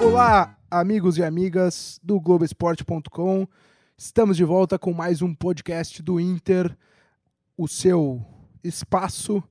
Olá, 0.00 0.56
amigos 0.70 1.18
e 1.18 1.24
amigas 1.24 1.98
do 2.02 2.20
Globoesporte.com. 2.20 3.46
Estamos 3.98 4.36
de 4.36 4.44
volta 4.44 4.78
com 4.78 4.92
mais 4.92 5.22
um 5.22 5.34
podcast 5.34 6.02
do 6.02 6.20
Inter, 6.20 6.76
o 7.56 7.66
seu 7.68 8.24
espaço 8.62 9.42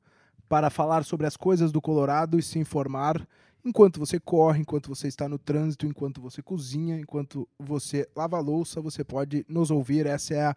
para 0.47 0.69
falar 0.69 1.03
sobre 1.03 1.27
as 1.27 1.35
coisas 1.35 1.71
do 1.71 1.81
Colorado 1.81 2.39
e 2.39 2.41
se 2.41 2.59
informar 2.59 3.27
enquanto 3.63 3.99
você 3.99 4.19
corre, 4.19 4.61
enquanto 4.61 4.89
você 4.89 5.07
está 5.07 5.27
no 5.29 5.37
trânsito, 5.37 5.85
enquanto 5.85 6.21
você 6.21 6.41
cozinha, 6.41 6.97
enquanto 6.97 7.47
você 7.57 8.07
lava 8.15 8.39
louça, 8.39 8.81
você 8.81 9.03
pode 9.03 9.45
nos 9.47 9.71
ouvir. 9.71 10.05
Essa 10.05 10.33
é 10.33 10.45
a 10.45 10.55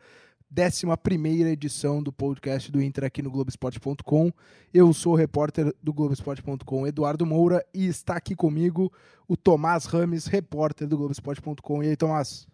11 0.52 1.42
edição 1.50 2.02
do 2.02 2.12
podcast 2.12 2.70
do 2.70 2.80
Inter 2.82 3.04
aqui 3.04 3.22
no 3.22 3.30
Globoesporte.com. 3.30 4.32
Eu 4.72 4.92
sou 4.92 5.12
o 5.12 5.16
repórter 5.16 5.74
do 5.82 5.92
Globoesporte.com, 5.92 6.86
Eduardo 6.86 7.26
Moura, 7.26 7.64
e 7.74 7.86
está 7.86 8.16
aqui 8.16 8.34
comigo 8.34 8.92
o 9.28 9.36
Tomás 9.36 9.86
Rames, 9.86 10.26
repórter 10.26 10.86
do 10.86 10.96
Globoesporte.com. 10.96 11.82
E 11.82 11.88
aí, 11.88 11.96
Tomás? 11.96 12.46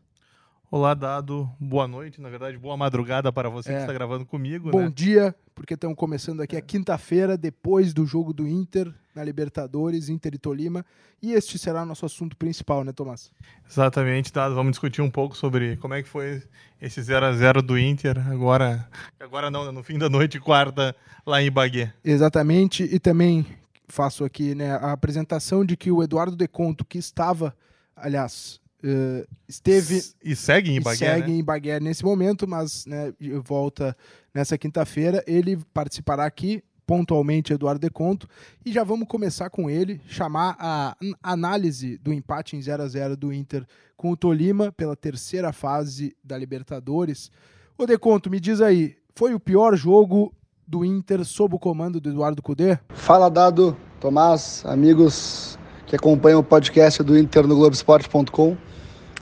Olá, 0.74 0.94
Dado. 0.94 1.50
Boa 1.60 1.86
noite, 1.86 2.18
na 2.18 2.30
verdade, 2.30 2.56
boa 2.56 2.78
madrugada 2.78 3.30
para 3.30 3.50
você 3.50 3.70
é. 3.70 3.74
que 3.74 3.80
está 3.82 3.92
gravando 3.92 4.24
comigo. 4.24 4.70
Bom 4.70 4.84
né? 4.84 4.92
dia, 4.94 5.34
porque 5.54 5.74
estamos 5.74 5.94
começando 5.94 6.40
aqui 6.40 6.56
a 6.56 6.62
quinta-feira, 6.62 7.36
depois 7.36 7.92
do 7.92 8.06
jogo 8.06 8.32
do 8.32 8.48
Inter 8.48 8.90
na 9.14 9.22
Libertadores, 9.22 10.08
Inter 10.08 10.32
e 10.32 10.38
Tolima. 10.38 10.82
E 11.22 11.34
este 11.34 11.58
será 11.58 11.82
o 11.82 11.84
nosso 11.84 12.06
assunto 12.06 12.34
principal, 12.38 12.84
né, 12.84 12.92
Tomás? 12.92 13.30
Exatamente, 13.68 14.32
Dado. 14.32 14.54
Vamos 14.54 14.70
discutir 14.70 15.02
um 15.02 15.10
pouco 15.10 15.36
sobre 15.36 15.76
como 15.76 15.92
é 15.92 16.02
que 16.02 16.08
foi 16.08 16.42
esse 16.80 17.02
0 17.02 17.26
a 17.26 17.32
0 17.34 17.60
do 17.60 17.78
Inter, 17.78 18.16
agora, 18.30 18.88
agora 19.20 19.50
não, 19.50 19.66
né, 19.66 19.72
no 19.72 19.82
fim 19.82 19.98
da 19.98 20.08
noite, 20.08 20.40
quarta, 20.40 20.96
lá 21.26 21.42
em 21.42 21.52
Bagué. 21.52 21.92
Exatamente, 22.02 22.82
e 22.82 22.98
também 22.98 23.44
faço 23.86 24.24
aqui 24.24 24.54
né, 24.54 24.74
a 24.76 24.92
apresentação 24.92 25.66
de 25.66 25.76
que 25.76 25.92
o 25.92 26.02
Eduardo 26.02 26.34
Deconto, 26.34 26.82
que 26.82 26.96
estava, 26.96 27.54
aliás, 27.94 28.61
Uh, 28.84 29.26
esteve 29.48 30.02
e 30.24 30.34
segue 30.34 30.72
em 30.72 30.80
Bagué, 30.80 30.96
segue 30.96 31.30
né? 31.30 31.38
em 31.38 31.44
Bagué 31.44 31.78
nesse 31.78 32.04
momento, 32.04 32.48
mas 32.48 32.84
né, 32.84 33.12
volta 33.44 33.96
nessa 34.34 34.58
quinta-feira. 34.58 35.22
Ele 35.26 35.56
participará 35.72 36.24
aqui 36.24 36.62
pontualmente, 36.84 37.52
Eduardo 37.52 37.80
Deconto, 37.80 38.28
e 38.66 38.72
já 38.72 38.84
vamos 38.84 39.06
começar 39.06 39.48
com 39.50 39.70
ele, 39.70 40.00
chamar 40.06 40.56
a 40.58 40.96
análise 41.22 41.96
do 41.98 42.12
empate 42.12 42.56
em 42.56 42.60
0 42.60 42.82
a 42.82 42.88
0 42.88 43.16
do 43.16 43.32
Inter 43.32 43.64
com 43.96 44.10
o 44.10 44.16
Tolima 44.16 44.72
pela 44.72 44.96
terceira 44.96 45.52
fase 45.52 46.14
da 46.22 46.36
Libertadores. 46.36 47.30
O 47.78 47.86
Deconto, 47.86 48.28
me 48.28 48.40
diz 48.40 48.60
aí, 48.60 48.96
foi 49.14 49.32
o 49.32 49.40
pior 49.40 49.76
jogo 49.76 50.34
do 50.66 50.84
Inter 50.84 51.24
sob 51.24 51.54
o 51.54 51.58
comando 51.58 52.00
do 52.00 52.10
Eduardo 52.10 52.42
Cudê? 52.42 52.78
Fala, 52.90 53.30
Dado, 53.30 53.76
Tomás, 54.00 54.62
amigos 54.66 55.58
que 55.86 55.96
acompanham 55.96 56.40
o 56.40 56.44
podcast 56.44 57.02
do 57.02 57.16
Inter 57.16 57.46
no 57.46 57.54
Globoesporte.com. 57.56 58.56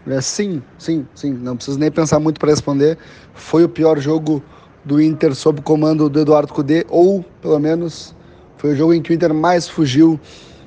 É, 0.07 0.21
sim, 0.21 0.63
sim, 0.79 1.07
sim. 1.15 1.33
Não 1.33 1.57
preciso 1.57 1.79
nem 1.79 1.91
pensar 1.91 2.19
muito 2.19 2.41
para 2.41 2.51
responder. 2.51 2.97
Foi 3.35 3.65
o 3.65 3.69
pior 3.69 3.99
jogo 3.99 4.43
do 4.85 5.01
Inter 5.01 5.35
sob 5.35 5.61
comando 5.61 6.09
do 6.09 6.21
Eduardo 6.21 6.53
Cudê, 6.53 6.87
ou 6.89 7.25
pelo 7.43 7.59
menos 7.59 8.15
foi 8.57 8.73
o 8.73 8.77
jogo 8.77 8.95
em 8.95 9.03
que 9.03 9.11
o 9.11 9.15
Inter 9.15 9.33
mais 9.33 9.69
fugiu 9.69 10.19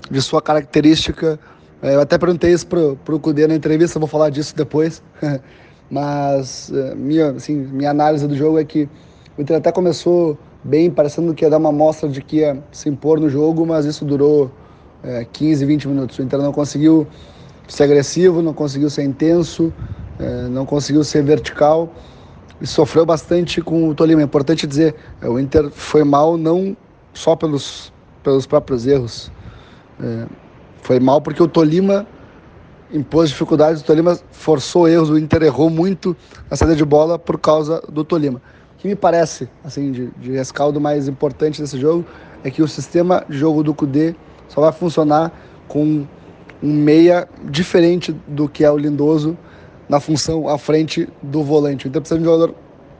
de 0.09 0.21
sua 0.21 0.41
característica. 0.41 1.39
É, 1.81 1.95
eu 1.95 2.01
até 2.01 2.17
perguntei 2.17 2.53
isso 2.53 2.67
pro, 2.67 2.97
pro 3.03 3.19
Cudê 3.19 3.47
na 3.47 3.55
entrevista, 3.55 3.99
vou 3.99 4.07
falar 4.07 4.29
disso 4.29 4.55
depois. 4.55 5.01
Mas 5.89 6.71
é, 6.71 6.95
minha, 6.95 7.31
assim, 7.31 7.55
minha 7.55 7.91
análise 7.91 8.27
do 8.27 8.35
jogo 8.35 8.59
é 8.59 8.63
que 8.63 8.87
o 9.37 9.41
Inter 9.41 9.57
até 9.57 9.71
começou 9.71 10.37
bem, 10.63 10.89
parecendo 10.89 11.33
que 11.33 11.43
ia 11.43 11.49
dar 11.49 11.57
uma 11.57 11.69
amostra 11.69 12.07
de 12.07 12.21
que 12.21 12.37
ia 12.37 12.63
se 12.71 12.87
impor 12.89 13.19
no 13.19 13.29
jogo, 13.29 13.65
mas 13.65 13.85
isso 13.85 14.05
durou 14.05 14.49
é, 15.03 15.25
15, 15.25 15.65
20 15.65 15.87
minutos. 15.87 16.17
O 16.17 16.21
Inter 16.21 16.39
não 16.39 16.53
conseguiu 16.53 17.05
ser 17.67 17.83
agressivo, 17.83 18.41
não 18.41 18.53
conseguiu 18.53 18.89
ser 18.89 19.03
intenso, 19.03 19.73
é, 20.19 20.47
não 20.47 20.65
conseguiu 20.65 21.03
ser 21.03 21.23
vertical 21.23 21.93
e 22.61 22.67
sofreu 22.67 23.05
bastante 23.05 23.61
com 23.61 23.89
o 23.89 23.95
Tolima. 23.95 24.21
É 24.21 24.23
importante 24.23 24.67
dizer, 24.67 24.95
é, 25.21 25.27
o 25.27 25.39
Inter 25.39 25.69
foi 25.69 26.03
mal 26.03 26.37
não 26.37 26.75
só 27.13 27.35
pelos, 27.35 27.91
pelos 28.21 28.45
próprios 28.45 28.87
erros, 28.87 29.31
é, 30.01 30.25
foi 30.81 30.99
mal 30.99 31.21
porque 31.21 31.41
o 31.41 31.47
Tolima 31.47 32.05
impôs 32.93 33.29
dificuldades, 33.29 33.81
o 33.81 33.85
Tolima 33.85 34.17
forçou 34.31 34.87
erros, 34.87 35.09
o 35.09 35.17
Inter 35.17 35.43
errou 35.43 35.69
muito 35.69 36.15
na 36.49 36.55
saída 36.55 36.75
de 36.75 36.85
bola 36.85 37.17
por 37.17 37.39
causa 37.39 37.81
do 37.89 38.03
Tolima. 38.03 38.41
O 38.75 38.77
que 38.77 38.87
me 38.87 38.95
parece, 38.95 39.49
assim, 39.63 39.91
de, 39.91 40.07
de 40.11 40.31
rescaldo 40.33 40.79
mais 40.79 41.07
importante 41.07 41.61
desse 41.61 41.79
jogo 41.79 42.05
é 42.43 42.51
que 42.51 42.61
o 42.61 42.67
sistema 42.67 43.25
de 43.27 43.37
jogo 43.37 43.63
do 43.63 43.73
Cudê 43.73 44.13
só 44.47 44.61
vai 44.61 44.71
funcionar 44.71 45.31
com 45.67 46.05
um 46.63 46.73
meia 46.73 47.27
diferente 47.43 48.15
do 48.25 48.47
que 48.47 48.63
é 48.63 48.71
o 48.71 48.77
Lindoso 48.77 49.37
na 49.89 49.99
função 49.99 50.47
à 50.47 50.57
frente 50.57 51.09
do 51.21 51.43
volante. 51.43 51.89
Então 51.89 52.01
precisa 52.01 52.17
de 52.17 52.25
um 52.25 52.31
jogador 52.31 52.55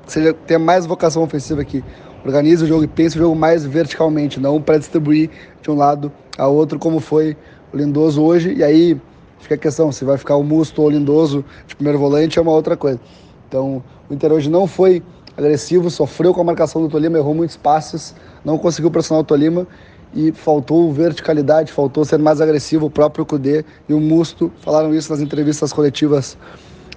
que 0.06 0.12
seja, 0.12 0.34
tenha 0.34 0.60
mais 0.60 0.86
vocação 0.86 1.24
ofensiva 1.24 1.62
aqui. 1.62 1.82
Organize 2.26 2.62
o 2.64 2.68
jogo 2.68 2.84
e 2.84 2.88
pense 2.88 3.16
o 3.16 3.20
jogo 3.20 3.36
mais 3.36 3.66
verticalmente, 3.66 4.38
não 4.38 4.62
para 4.62 4.78
distribuir 4.78 5.30
de 5.62 5.72
um 5.72 5.76
lado 5.76 6.12
a 6.38 6.46
outro, 6.46 6.78
como 6.78 7.00
foi 7.00 7.38
o 7.74 7.78
Lindoso 7.78 8.22
hoje. 8.22 8.54
E 8.54 8.64
aí 8.64 9.00
fica 9.40 9.56
a 9.56 9.58
questão, 9.58 9.94
se 9.94 10.04
vai 10.04 10.18
ficar 10.18 10.36
o 10.36 10.44
Musto 10.44 10.82
ou 10.82 10.90
o 10.90 10.92
Lindoso 10.92 11.46
de 11.66 11.76
primeiro 11.76 11.98
volante 11.98 12.38
é 12.38 12.42
uma 12.42 12.52
outra 12.52 12.76
coisa. 12.76 13.00
Então 13.48 13.82
o 14.10 14.14
Inter 14.14 14.32
hoje 14.34 14.50
não 14.50 14.68
foi 14.68 15.02
agressivo, 15.38 15.90
sofreu 15.90 16.34
com 16.34 16.42
a 16.42 16.44
marcação 16.44 16.82
do 16.82 16.90
Tolima, 16.90 17.18
errou 17.18 17.34
muitos 17.34 17.58
passes, 17.58 18.14
não 18.44 18.58
conseguiu 18.58 18.92
pressionar 18.92 19.22
o 19.22 19.26
Tolima 19.26 19.66
e 20.14 20.32
faltou 20.32 20.92
verticalidade, 20.92 21.72
faltou 21.72 22.06
ser 22.06 22.20
mais 22.20 22.40
agressivo. 22.40 22.86
O 22.86 22.90
próprio 22.90 23.26
Cudê 23.26 23.66
e 23.88 23.94
o 23.94 24.00
Musto 24.00 24.52
falaram 24.62 24.94
isso 24.94 25.12
nas 25.12 25.22
entrevistas 25.22 25.74
coletivas 25.74 26.38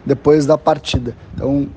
depois 0.04 0.47
da 0.47 0.56
partida. 0.56 1.16
Então, 1.34 1.69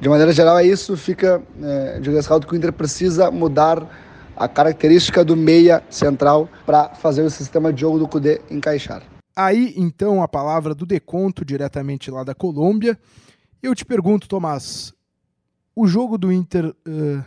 de 0.00 0.08
maneira 0.08 0.32
geral, 0.32 0.58
é 0.58 0.66
isso. 0.66 0.96
Fica 0.96 1.42
é, 1.62 2.00
de 2.00 2.10
ressalto 2.10 2.46
que 2.46 2.54
o 2.54 2.56
Inter 2.56 2.72
precisa 2.72 3.30
mudar 3.30 3.86
a 4.36 4.48
característica 4.48 5.24
do 5.24 5.36
meia 5.36 5.82
central 5.88 6.48
para 6.66 6.88
fazer 6.88 7.22
o 7.22 7.30
sistema 7.30 7.72
de 7.72 7.82
jogo 7.82 7.98
do 7.98 8.08
Cudê 8.08 8.40
encaixar. 8.50 9.02
Aí, 9.36 9.72
então, 9.76 10.22
a 10.22 10.28
palavra 10.28 10.74
do 10.74 10.84
Deconto, 10.84 11.44
diretamente 11.44 12.10
lá 12.10 12.24
da 12.24 12.34
Colômbia. 12.34 12.98
Eu 13.62 13.74
te 13.74 13.84
pergunto, 13.84 14.28
Tomás, 14.28 14.92
o 15.74 15.86
jogo 15.86 16.18
do 16.18 16.32
Inter 16.32 16.66
uh, 16.66 17.24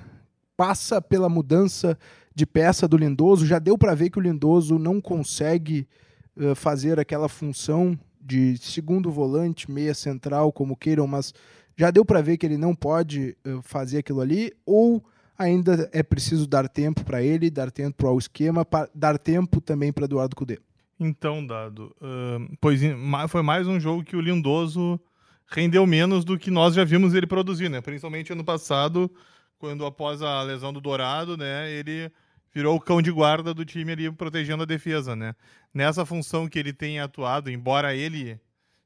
passa 0.57 1.01
pela 1.01 1.29
mudança 1.29 1.97
de 2.35 2.45
peça 2.45 2.87
do 2.87 2.97
Lindoso. 2.97 3.45
Já 3.45 3.57
deu 3.57 3.77
para 3.77 3.95
ver 3.95 4.09
que 4.09 4.19
o 4.19 4.21
Lindoso 4.21 4.77
não 4.77 4.99
consegue 4.99 5.87
uh, 6.35 6.53
fazer 6.53 6.99
aquela 6.99 7.29
função 7.29 7.97
de 8.19 8.57
segundo 8.57 9.09
volante, 9.09 9.71
meia 9.71 9.93
central, 9.93 10.51
como 10.51 10.75
queiram, 10.75 11.07
mas 11.07 11.33
já 11.77 11.89
deu 11.89 12.03
para 12.03 12.21
ver 12.21 12.37
que 12.37 12.45
ele 12.45 12.57
não 12.57 12.75
pode 12.75 13.37
uh, 13.45 13.61
fazer 13.61 13.99
aquilo 13.99 14.19
ali, 14.19 14.51
ou 14.65 15.03
ainda 15.37 15.89
é 15.93 16.03
preciso 16.03 16.45
dar 16.45 16.67
tempo 16.67 17.05
para 17.05 17.23
ele, 17.23 17.49
dar 17.49 17.71
tempo 17.71 18.05
ao 18.05 18.17
esquema, 18.17 18.67
dar 18.93 19.17
tempo 19.17 19.61
também 19.61 19.93
para 19.93 20.05
Eduardo 20.05 20.35
Cudê. 20.35 20.59
Então, 20.99 21.45
Dado, 21.45 21.95
uh, 22.01 22.57
pois 22.59 22.81
foi 23.29 23.41
mais 23.41 23.67
um 23.67 23.79
jogo 23.79 24.03
que 24.03 24.15
o 24.15 24.21
Lindoso 24.21 24.99
rendeu 25.47 25.85
menos 25.85 26.25
do 26.25 26.37
que 26.37 26.49
nós 26.49 26.73
já 26.73 26.83
vimos 26.83 27.13
ele 27.13 27.27
produzir, 27.27 27.69
né? 27.69 27.81
Principalmente 27.81 28.31
ano 28.31 28.43
passado, 28.43 29.11
quando 29.59 29.85
após 29.85 30.21
a 30.21 30.41
lesão 30.41 30.73
do 30.73 30.81
Dourado, 30.81 31.37
né, 31.37 31.71
ele 31.71 32.11
virou 32.55 32.77
o 32.77 32.79
cão 32.79 33.01
de 33.01 33.11
guarda 33.11 33.53
do 33.53 33.65
time 33.65 33.91
ali 33.91 34.09
protegendo 34.09 34.63
a 34.63 34.65
defesa, 34.65 35.13
né? 35.13 35.35
Nessa 35.73 36.05
função 36.05 36.47
que 36.47 36.57
ele 36.57 36.71
tem 36.71 37.01
atuado, 37.01 37.51
embora 37.51 37.93
ele 37.93 38.39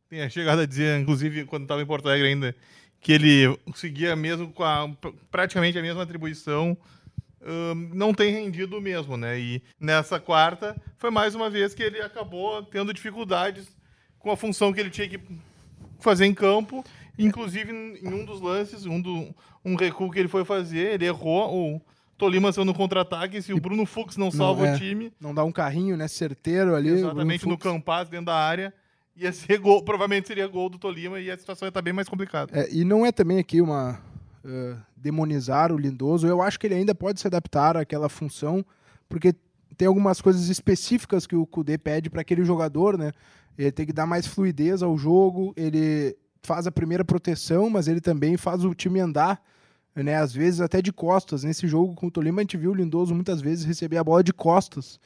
tenha 0.09 0.27
chegado 0.27 0.61
a 0.61 0.65
dizer, 0.65 0.99
inclusive 0.99 1.45
quando 1.45 1.63
estava 1.63 1.79
em 1.79 1.85
Porto 1.85 2.07
Alegre 2.07 2.29
ainda, 2.29 2.55
que 2.99 3.11
ele 3.11 3.59
seguia 3.75 4.15
mesmo 4.15 4.51
com 4.51 4.63
a, 4.63 4.89
praticamente 5.29 5.77
a 5.77 5.83
mesma 5.83 6.01
atribuição, 6.01 6.75
um, 7.41 7.75
não 7.93 8.11
tem 8.11 8.33
rendido 8.33 8.81
mesmo, 8.81 9.15
né? 9.15 9.39
E 9.39 9.61
nessa 9.79 10.19
quarta 10.19 10.75
foi 10.97 11.11
mais 11.11 11.35
uma 11.35 11.47
vez 11.47 11.75
que 11.75 11.83
ele 11.83 12.01
acabou 12.01 12.63
tendo 12.63 12.91
dificuldades 12.91 13.67
com 14.17 14.31
a 14.31 14.35
função 14.35 14.73
que 14.73 14.79
ele 14.79 14.89
tinha 14.89 15.07
que 15.07 15.19
fazer 15.99 16.25
em 16.25 16.33
campo, 16.33 16.83
inclusive 17.19 17.71
em 17.71 18.07
um 18.07 18.25
dos 18.25 18.41
lances, 18.41 18.87
um, 18.87 18.99
do, 18.99 19.33
um 19.63 19.75
recuo 19.75 20.09
que 20.09 20.17
ele 20.17 20.27
foi 20.27 20.43
fazer, 20.43 20.95
ele 20.95 21.05
errou 21.05 21.75
o 21.75 21.81
Tolima 22.19 22.51
no 22.51 22.73
contra-ataque, 22.73 23.41
se 23.41 23.53
o 23.53 23.59
Bruno 23.59 23.85
Fux 23.85 24.17
não 24.17 24.29
salva 24.29 24.63
não, 24.63 24.69
é, 24.73 24.75
o 24.75 24.77
time. 24.77 25.13
Não 25.19 25.33
dá 25.33 25.43
um 25.43 25.51
carrinho, 25.51 25.97
né? 25.97 26.07
Certeiro 26.07 26.75
ali. 26.75 26.89
Exatamente, 26.89 27.47
no 27.47 27.57
Campas, 27.57 28.09
dentro 28.09 28.27
da 28.27 28.35
área. 28.35 28.73
Ia 29.15 29.31
ser 29.33 29.57
gol, 29.57 29.83
provavelmente 29.83 30.27
seria 30.27 30.47
gol 30.47 30.69
do 30.69 30.77
Tolima 30.77 31.19
e 31.19 31.31
a 31.31 31.37
situação 31.37 31.65
ia 31.65 31.69
estar 31.69 31.81
bem 31.81 31.93
mais 31.93 32.07
complicada. 32.07 32.51
É, 32.57 32.69
e 32.71 32.83
não 32.83 33.05
é 33.05 33.11
também 33.11 33.39
aqui 33.39 33.61
uma. 33.61 33.99
Uh, 34.43 34.77
demonizar 34.95 35.71
o 35.71 35.77
Lindoso. 35.77 36.27
Eu 36.27 36.41
acho 36.41 36.59
que 36.59 36.67
ele 36.67 36.75
ainda 36.75 36.93
pode 36.93 37.19
se 37.19 37.27
adaptar 37.27 37.75
àquela 37.75 38.09
função, 38.09 38.65
porque 39.07 39.33
tem 39.77 39.87
algumas 39.87 40.21
coisas 40.21 40.49
específicas 40.49 41.25
que 41.25 41.35
o 41.35 41.45
Kudê 41.45 41.77
pede 41.77 42.09
para 42.09 42.21
aquele 42.21 42.43
jogador, 42.43 42.97
né? 42.97 43.11
Ele 43.57 43.71
tem 43.71 43.85
que 43.85 43.93
dar 43.93 44.05
mais 44.05 44.27
fluidez 44.27 44.81
ao 44.81 44.97
jogo, 44.97 45.53
ele 45.55 46.15
faz 46.41 46.67
a 46.67 46.71
primeira 46.71 47.03
proteção, 47.03 47.69
mas 47.69 47.87
ele 47.87 48.01
também 48.01 48.37
faz 48.37 48.63
o 48.63 48.73
time 48.73 48.99
andar, 48.99 49.41
né? 49.95 50.15
Às 50.15 50.33
vezes 50.33 50.61
até 50.61 50.81
de 50.81 50.91
costas. 50.93 51.43
Nesse 51.43 51.67
jogo 51.67 51.95
com 51.95 52.07
o 52.07 52.11
Tolima 52.11 52.41
a 52.41 52.43
gente 52.43 52.57
viu 52.57 52.71
o 52.71 52.75
Lindoso 52.75 53.13
muitas 53.15 53.41
vezes 53.41 53.65
receber 53.65 53.97
a 53.97 54.03
bola 54.03 54.23
de 54.23 54.33
costas, 54.33 54.99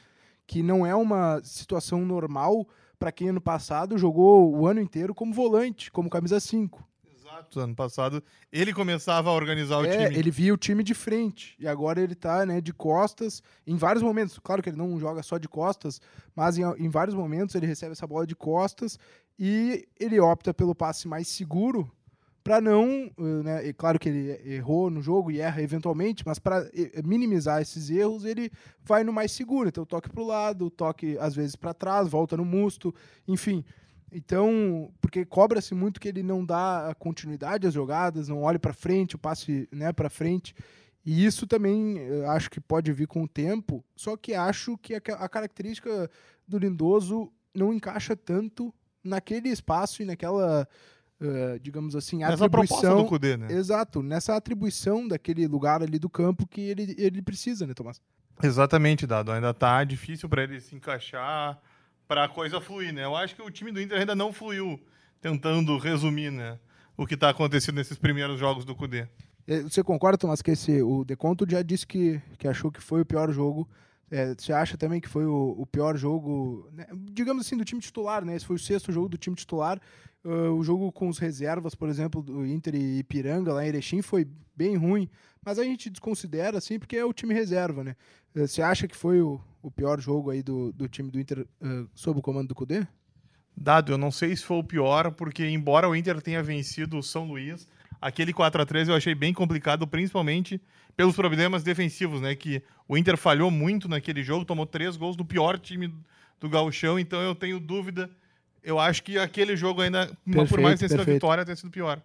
que 0.46 0.62
não 0.62 0.84
é 0.86 0.94
uma 0.94 1.40
situação 1.42 2.04
normal 2.04 2.66
para 2.98 3.10
quem 3.12 3.28
ano 3.28 3.40
passado 3.40 3.98
jogou 3.98 4.54
o 4.54 4.66
ano 4.66 4.80
inteiro 4.80 5.14
como 5.14 5.32
volante, 5.32 5.90
como 5.90 6.08
camisa 6.08 6.38
5. 6.38 6.86
Exato, 7.16 7.58
ano 7.58 7.74
passado 7.74 8.22
ele 8.52 8.72
começava 8.72 9.28
a 9.28 9.32
organizar 9.32 9.78
o 9.78 9.84
É, 9.86 10.06
time. 10.06 10.18
ele 10.18 10.30
via 10.30 10.54
o 10.54 10.56
time 10.56 10.84
de 10.84 10.94
frente 10.94 11.56
e 11.58 11.66
agora 11.66 12.00
ele 12.00 12.14
tá, 12.14 12.46
né, 12.46 12.60
de 12.60 12.72
costas 12.72 13.42
em 13.66 13.76
vários 13.76 14.02
momentos. 14.02 14.38
Claro 14.38 14.62
que 14.62 14.68
ele 14.68 14.76
não 14.76 14.98
joga 15.00 15.22
só 15.22 15.36
de 15.38 15.48
costas, 15.48 16.00
mas 16.36 16.56
em, 16.58 16.62
em 16.78 16.88
vários 16.88 17.14
momentos 17.16 17.54
ele 17.54 17.66
recebe 17.66 17.92
essa 17.92 18.06
bola 18.06 18.26
de 18.26 18.36
costas 18.36 18.98
e 19.38 19.88
ele 19.98 20.20
opta 20.20 20.54
pelo 20.54 20.74
passe 20.74 21.08
mais 21.08 21.26
seguro 21.26 21.90
para 22.44 22.60
não, 22.60 23.10
eh, 23.18 23.42
né, 23.42 23.72
claro 23.72 23.98
que 23.98 24.10
ele 24.10 24.54
errou 24.54 24.90
no 24.90 25.00
jogo 25.00 25.30
e 25.30 25.40
erra 25.40 25.62
eventualmente, 25.62 26.22
mas 26.26 26.38
para 26.38 26.70
minimizar 27.02 27.62
esses 27.62 27.88
erros, 27.88 28.26
ele 28.26 28.52
vai 28.82 29.02
no 29.02 29.14
mais 29.14 29.32
seguro. 29.32 29.70
Então 29.70 29.86
toque 29.86 30.10
para 30.10 30.22
o 30.22 30.26
lado, 30.26 30.70
toque 30.70 31.16
às 31.18 31.34
vezes 31.34 31.56
para 31.56 31.72
trás, 31.72 32.06
volta 32.06 32.36
no 32.36 32.44
musto, 32.44 32.94
enfim. 33.26 33.64
Então, 34.12 34.92
porque 35.00 35.24
cobra-se 35.24 35.74
muito 35.74 35.98
que 35.98 36.06
ele 36.06 36.22
não 36.22 36.44
dá 36.44 36.94
continuidade 36.98 37.66
às 37.66 37.72
jogadas, 37.72 38.28
não 38.28 38.42
olhe 38.42 38.58
para 38.58 38.74
frente, 38.74 39.16
o 39.16 39.18
passe 39.18 39.66
né, 39.72 39.90
para 39.92 40.10
frente. 40.10 40.54
E 41.04 41.24
isso 41.24 41.46
também 41.46 41.98
eh, 41.98 42.26
acho 42.26 42.50
que 42.50 42.60
pode 42.60 42.92
vir 42.92 43.06
com 43.06 43.22
o 43.24 43.28
tempo, 43.28 43.82
só 43.96 44.16
que 44.16 44.34
acho 44.34 44.76
que 44.78 44.94
a 44.94 45.28
característica 45.28 46.10
do 46.46 46.58
Lindoso 46.58 47.32
não 47.54 47.72
encaixa 47.72 48.14
tanto 48.14 48.72
naquele 49.02 49.48
espaço 49.48 50.02
e 50.02 50.04
naquela, 50.04 50.68
eh, 51.24 51.58
digamos 51.60 51.96
assim, 51.96 52.22
Essa 52.22 52.48
proposta 52.48 52.74
atribuição. 52.74 53.02
do 53.02 53.08
Kudê, 53.08 53.36
né? 53.36 53.52
Exato, 53.52 54.02
nessa 54.02 54.36
atribuição 54.36 55.06
daquele 55.08 55.46
lugar 55.46 55.82
ali 55.82 55.98
do 55.98 56.08
campo 56.08 56.46
que 56.46 56.60
ele, 56.60 56.94
ele 56.98 57.22
precisa, 57.22 57.66
né, 57.66 57.74
Tomás? 57.74 58.00
Exatamente, 58.42 59.06
Dado. 59.06 59.32
Ainda 59.32 59.54
tá 59.54 59.82
difícil 59.84 60.28
para 60.28 60.42
ele 60.42 60.60
se 60.60 60.74
encaixar, 60.74 61.60
para 62.06 62.24
a 62.24 62.28
coisa 62.28 62.60
fluir, 62.60 62.92
né? 62.92 63.04
Eu 63.04 63.16
acho 63.16 63.34
que 63.34 63.42
o 63.42 63.50
time 63.50 63.72
do 63.72 63.80
Inter 63.80 63.98
ainda 64.00 64.14
não 64.14 64.32
fluiu, 64.32 64.80
tentando 65.20 65.76
resumir, 65.78 66.30
né? 66.30 66.58
O 66.96 67.06
que 67.06 67.16
tá 67.16 67.30
acontecendo 67.30 67.76
nesses 67.76 67.96
primeiros 67.98 68.38
jogos 68.38 68.64
do 68.64 68.74
Kudê. 68.74 69.06
Eh, 69.46 69.62
Você 69.62 69.82
concorda, 69.82 70.18
Tomás, 70.18 70.42
que 70.42 70.50
esse, 70.50 70.82
o 70.82 71.04
Deconto 71.04 71.48
já 71.48 71.62
disse 71.62 71.86
que, 71.86 72.20
que 72.38 72.46
achou 72.48 72.70
que 72.70 72.80
foi 72.80 73.00
o 73.02 73.06
pior 73.06 73.30
jogo. 73.32 73.68
Eh, 74.10 74.34
você 74.38 74.52
acha 74.52 74.76
também 74.76 75.00
que 75.00 75.08
foi 75.08 75.24
o, 75.24 75.54
o 75.58 75.66
pior 75.66 75.96
jogo, 75.96 76.68
né, 76.72 76.86
digamos 77.12 77.46
assim, 77.46 77.56
do 77.56 77.64
time 77.64 77.80
titular, 77.80 78.24
né? 78.24 78.36
Esse 78.36 78.44
foi 78.46 78.56
o 78.56 78.58
sexto 78.58 78.92
jogo 78.92 79.08
do 79.08 79.16
time 79.18 79.34
titular. 79.34 79.80
Ah, 80.24 80.50
o 80.50 80.62
jogo 80.62 80.90
com 80.92 81.08
os 81.08 81.18
reservas, 81.18 81.74
por 81.74 81.88
exemplo, 81.88 82.22
do 82.22 82.46
Inter 82.46 82.74
e 82.74 82.98
Ipiranga, 82.98 83.52
lá 83.52 83.64
em 83.64 83.68
Erechim, 83.68 84.02
foi 84.02 84.26
bem 84.56 84.76
ruim. 84.76 85.08
Mas 85.44 85.58
a 85.58 85.64
gente 85.64 85.90
desconsidera, 85.90 86.56
assim, 86.58 86.78
porque 86.78 86.96
é 86.96 87.04
o 87.04 87.12
time 87.12 87.34
reserva, 87.34 87.84
né? 87.84 87.96
Eh, 88.34 88.46
Você 88.46 88.62
acha 88.62 88.88
que 88.88 88.96
foi 88.96 89.20
o, 89.20 89.40
o 89.62 89.70
pior 89.70 90.00
jogo 90.00 90.30
aí 90.30 90.42
do, 90.42 90.72
do 90.72 90.88
time 90.88 91.10
do 91.10 91.20
Inter 91.20 91.46
ah, 91.60 91.84
sob 91.94 92.18
o 92.18 92.22
comando 92.22 92.48
do 92.48 92.54
Cudê? 92.54 92.86
Dado, 93.56 93.92
eu 93.92 93.98
não 93.98 94.10
sei 94.10 94.34
se 94.34 94.42
foi 94.42 94.56
o 94.58 94.64
pior, 94.64 95.12
porque 95.12 95.46
embora 95.46 95.88
o 95.88 95.94
Inter 95.94 96.20
tenha 96.20 96.42
vencido 96.42 96.98
o 96.98 97.02
São 97.02 97.24
Luís, 97.26 97.68
aquele 98.00 98.32
4 98.32 98.60
a 98.62 98.66
3 98.66 98.88
eu 98.88 98.94
achei 98.94 99.14
bem 99.14 99.32
complicado, 99.32 99.86
principalmente 99.86 100.60
pelos 100.96 101.14
problemas 101.14 101.62
defensivos, 101.62 102.20
né? 102.20 102.34
Que 102.34 102.62
o 102.88 102.96
Inter 102.96 103.16
falhou 103.16 103.50
muito 103.50 103.88
naquele 103.88 104.22
jogo, 104.22 104.44
tomou 104.44 104.66
três 104.66 104.96
gols 104.96 105.16
do 105.16 105.24
pior 105.24 105.58
time 105.58 105.94
do 106.40 106.48
Gauchão, 106.48 106.98
então 106.98 107.20
eu 107.20 107.34
tenho 107.34 107.60
dúvida. 107.60 108.10
Eu 108.64 108.78
acho 108.78 109.02
que 109.02 109.18
aquele 109.18 109.56
jogo 109.56 109.82
ainda, 109.82 110.06
por 110.24 110.34
Perfeito, 110.34 110.62
mais 110.62 110.80
ter 110.80 110.88
sido 110.88 111.02
a 111.02 111.04
vitória, 111.04 111.44
ter 111.44 111.56
sido 111.56 111.70
pior. 111.70 112.00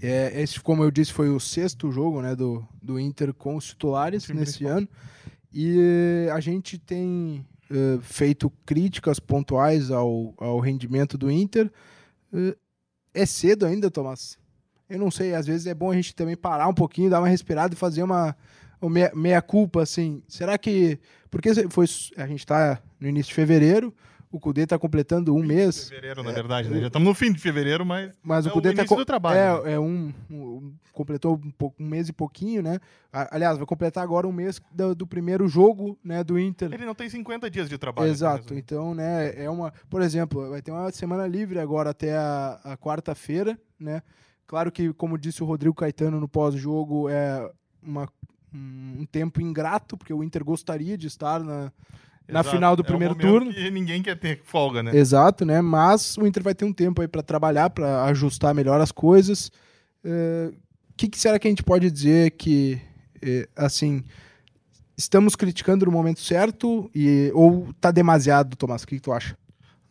É, 0.00 0.40
esse, 0.40 0.58
como 0.60 0.82
eu 0.82 0.90
disse, 0.90 1.12
foi 1.12 1.28
o 1.28 1.38
sexto 1.38 1.92
jogo 1.92 2.22
né, 2.22 2.34
do, 2.34 2.66
do 2.82 2.98
Inter 2.98 3.34
com 3.34 3.54
os 3.54 3.66
titulares 3.66 4.26
nesse 4.28 4.58
principal. 4.58 4.78
ano. 4.78 4.88
E 5.52 5.76
eh, 5.78 6.30
a 6.30 6.40
gente 6.40 6.78
tem 6.78 7.44
eh, 7.70 7.98
feito 8.00 8.50
críticas 8.64 9.18
pontuais 9.18 9.90
ao, 9.90 10.34
ao 10.38 10.58
rendimento 10.60 11.18
do 11.18 11.30
Inter. 11.30 11.70
Eh, 12.32 12.56
é 13.12 13.26
cedo 13.26 13.66
ainda, 13.66 13.90
Tomás? 13.90 14.38
Eu 14.88 14.98
não 14.98 15.10
sei, 15.10 15.34
às 15.34 15.46
vezes 15.46 15.66
é 15.66 15.74
bom 15.74 15.90
a 15.90 15.94
gente 15.94 16.14
também 16.14 16.36
parar 16.36 16.68
um 16.68 16.74
pouquinho, 16.74 17.10
dar 17.10 17.20
uma 17.20 17.28
respirada 17.28 17.74
e 17.74 17.76
fazer 17.76 18.02
uma, 18.02 18.34
uma 18.80 18.90
meia, 18.90 19.12
meia 19.14 19.42
culpa, 19.42 19.82
assim. 19.82 20.22
Será 20.28 20.56
que. 20.56 20.98
Porque 21.30 21.52
foi, 21.68 21.86
a 22.16 22.26
gente 22.26 22.40
está 22.40 22.80
no 22.98 23.08
início 23.08 23.28
de 23.30 23.34
fevereiro, 23.34 23.92
o 24.30 24.38
Cudê 24.38 24.62
está 24.62 24.78
completando 24.78 25.34
um 25.34 25.42
mês. 25.42 25.88
Fevereiro, 25.88 26.22
na 26.22 26.32
verdade, 26.32 26.68
né? 26.68 26.80
Já 26.80 26.86
estamos 26.88 27.08
no 27.08 27.14
fim 27.14 27.32
de 27.32 27.38
fevereiro, 27.40 27.84
mas 27.86 28.12
Mas 28.22 28.46
É 28.46 28.50
o 28.50 28.52
Cudê 28.52 28.68
tá 28.70 28.82
início 28.82 28.88
co- 28.88 28.96
do 29.02 29.06
trabalho, 29.06 29.66
É, 29.66 29.72
é 29.72 29.80
um, 29.80 30.12
um- 30.30 30.74
completou 30.92 31.40
um, 31.42 31.50
pouco- 31.50 31.82
um 31.82 31.86
mês 31.86 32.08
e 32.08 32.12
pouquinho, 32.12 32.62
né? 32.62 32.78
Aliás, 33.12 33.56
vai 33.56 33.66
completar 33.66 34.02
agora 34.04 34.26
um 34.26 34.32
mês 34.32 34.60
do, 34.70 34.94
do 34.94 35.06
primeiro 35.06 35.48
jogo, 35.48 35.98
né, 36.04 36.22
do 36.22 36.38
Inter. 36.38 36.72
ele 36.72 36.84
não 36.84 36.94
tem 36.94 37.08
50 37.08 37.50
dias 37.50 37.68
de 37.68 37.78
trabalho. 37.78 38.10
Exato. 38.10 38.52
né? 38.52 38.60
Então, 38.60 38.94
né, 38.94 39.32
é 39.42 39.48
uma, 39.48 39.72
por 39.88 40.02
exemplo, 40.02 40.50
vai 40.50 40.60
ter 40.60 40.70
uma 40.72 40.90
semana 40.92 41.26
livre 41.26 41.58
agora 41.58 41.90
até 41.90 42.16
a, 42.16 42.60
a 42.64 42.76
quarta-feira, 42.76 43.58
né? 43.80 44.02
Claro 44.46 44.72
que, 44.72 44.92
como 44.94 45.16
disse 45.18 45.42
o 45.42 45.46
Rodrigo 45.46 45.74
Caetano 45.74 46.18
no 46.20 46.28
pós-jogo, 46.28 47.08
é 47.08 47.50
uma, 47.82 48.08
um 48.52 48.96
um 49.00 49.04
tempo 49.06 49.40
ingrato, 49.42 49.96
porque 49.96 50.12
o 50.12 50.24
Inter 50.24 50.42
gostaria 50.42 50.96
de 50.96 51.06
estar 51.06 51.38
na, 51.44 51.70
na 52.28 52.40
Exato. 52.40 52.54
final 52.54 52.76
do 52.76 52.82
É 52.82 52.86
primeiro 52.86 53.14
turno. 53.14 53.52
Que 53.52 53.70
ninguém 53.70 54.02
quer 54.02 54.16
ter 54.16 54.40
folga, 54.44 54.82
né? 54.82 54.94
Exato, 54.94 55.44
né? 55.44 55.60
Mas 55.62 56.16
o 56.18 56.26
Inter 56.26 56.42
vai 56.42 56.54
ter 56.54 56.64
um 56.64 56.72
tempo 56.72 57.00
aí 57.00 57.08
para 57.08 57.22
trabalhar, 57.22 57.70
para 57.70 58.04
ajustar 58.04 58.54
melhor 58.54 58.80
as 58.80 58.92
coisas. 58.92 59.50
O 60.04 60.96
que, 60.96 61.08
que 61.08 61.18
será 61.18 61.38
que 61.38 61.46
a 61.46 61.50
gente 61.50 61.62
pode 61.62 61.90
dizer 61.90 62.32
que, 62.32 62.80
eh, 63.22 63.48
assim, 63.56 64.04
estamos 64.96 65.36
criticando 65.36 65.86
no 65.86 65.92
momento 65.92 66.20
certo 66.20 66.90
e 66.94 67.30
ou 67.34 67.72
tá 67.80 67.90
demasiado, 67.90 68.56
Tomás? 68.56 68.82
O 68.82 68.86
que, 68.86 68.96
que 68.96 69.02
tu 69.02 69.12
acha? 69.12 69.36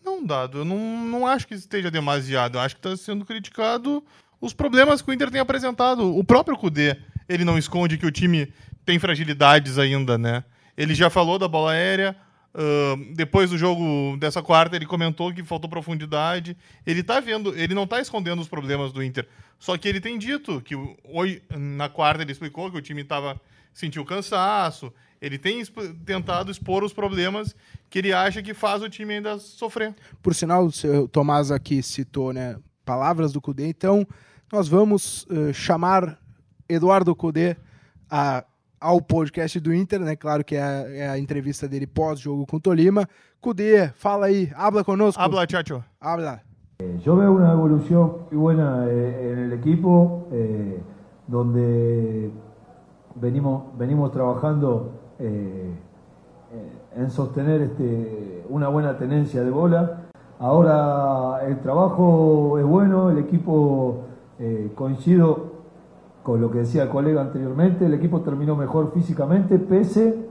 Não, 0.03 0.25
Dado, 0.25 0.59
eu 0.59 0.65
não, 0.65 1.05
não 1.05 1.27
acho 1.27 1.47
que 1.47 1.53
esteja 1.53 1.89
demasiado. 1.89 2.57
Eu 2.57 2.61
acho 2.61 2.75
que 2.75 2.85
está 2.85 2.95
sendo 2.97 3.25
criticado 3.25 4.03
os 4.39 4.53
problemas 4.53 5.01
que 5.01 5.09
o 5.09 5.13
Inter 5.13 5.31
tem 5.31 5.41
apresentado. 5.41 6.15
O 6.15 6.23
próprio 6.23 6.57
Cudê, 6.57 6.97
ele 7.27 7.43
não 7.43 7.57
esconde 7.57 7.97
que 7.97 8.05
o 8.05 8.11
time 8.11 8.51
tem 8.85 8.99
fragilidades 8.99 9.77
ainda, 9.77 10.17
né? 10.17 10.43
Ele 10.77 10.93
já 10.93 11.09
falou 11.09 11.39
da 11.39 11.47
bola 11.47 11.71
aérea. 11.71 12.15
Ahn, 12.57 13.13
depois 13.13 13.51
do 13.51 13.57
jogo 13.57 14.17
dessa 14.17 14.41
quarta, 14.41 14.75
ele 14.75 14.85
comentou 14.85 15.31
que 15.33 15.43
faltou 15.43 15.69
profundidade. 15.69 16.57
Ele 16.85 17.03
tá 17.03 17.19
vendo, 17.19 17.55
ele 17.57 17.75
não 17.75 17.85
tá 17.85 18.01
escondendo 18.01 18.41
os 18.41 18.47
problemas 18.47 18.91
do 18.91 19.03
Inter. 19.03 19.27
Só 19.59 19.77
que 19.77 19.87
ele 19.87 20.01
tem 20.01 20.17
dito 20.17 20.59
que 20.61 20.75
hoje, 21.03 21.41
na 21.55 21.87
quarta, 21.87 22.23
ele 22.23 22.31
explicou 22.31 22.71
que 22.71 22.77
o 22.77 22.81
time 22.81 23.03
tava, 23.03 23.39
sentiu 23.73 24.03
cansaço. 24.03 24.91
Ele 25.21 25.37
tem 25.37 25.59
exp- 25.59 25.95
tentado 26.05 26.51
expor 26.51 26.83
os 26.83 26.93
problemas 26.93 27.55
que 27.89 27.99
ele 27.99 28.13
acha 28.13 28.41
que 28.43 28.53
faz 28.53 28.81
o 28.83 28.89
time 28.89 29.15
ainda 29.15 29.39
sofrer. 29.39 29.95
Por 30.21 30.35
sinal, 30.35 30.65
o 30.65 30.71
seu 30.71 31.07
Tomás 31.07 31.49
aqui 31.51 31.81
citou, 31.81 32.31
né, 32.33 32.57
palavras 32.85 33.31
do 33.33 33.41
Cudê. 33.41 33.67
Então, 33.67 34.05
nós 34.51 34.67
vamos 34.67 35.25
eh, 35.29 35.53
chamar 35.53 36.19
Eduardo 36.69 37.15
Cudê 37.15 37.55
a- 38.09 38.43
ao 38.79 39.01
podcast 39.01 39.59
do 39.59 39.73
Inter, 39.73 39.99
né? 39.99 40.15
Claro 40.15 40.43
que 40.43 40.55
é 40.55 40.61
a, 40.61 40.89
é 40.89 41.09
a 41.09 41.19
entrevista 41.19 41.67
dele 41.67 41.87
pós-jogo 41.87 42.45
com 42.45 42.57
o 42.57 42.59
Tolima. 42.59 43.07
Cudê, 43.41 43.89
fala 43.95 44.27
aí, 44.27 44.51
habla 44.55 44.83
conosco. 44.83 45.21
Habla, 45.21 45.45
chacho. 45.47 45.83
Habla. 45.99 46.41
Yo 47.03 47.15
veo 47.15 47.31
una 47.31 47.53
evolución 47.53 48.27
muy 48.29 48.39
buena 48.39 48.85
eh, 48.87 49.31
en 49.33 49.39
el 49.39 49.53
equipo, 49.53 50.27
eh, 50.31 50.79
donde 51.27 52.31
venimos, 53.15 53.75
venimos 53.77 54.11
trabajando 54.11 54.91
eh, 55.19 55.71
eh, 56.53 57.01
en 57.01 57.09
sostener 57.09 57.61
este, 57.61 58.45
una 58.49 58.67
buena 58.67 58.97
tenencia 58.97 59.43
de 59.43 59.49
bola. 59.49 60.03
Ahora 60.39 61.47
el 61.47 61.59
trabajo 61.61 62.59
es 62.59 62.65
bueno, 62.65 63.09
el 63.09 63.17
equipo 63.17 64.05
eh, 64.39 64.71
coincido 64.75 65.46
con 66.27 66.41
lo 66.41 66.51
que 66.51 66.57
decía 66.59 66.83
el 66.83 66.89
colega 66.89 67.21
anteriormente, 67.21 67.85
el 67.85 67.93
equipo 67.93 68.19
terminó 68.19 68.53
mejor 68.57 68.91
físicamente 68.91 69.57
pese 69.59 70.27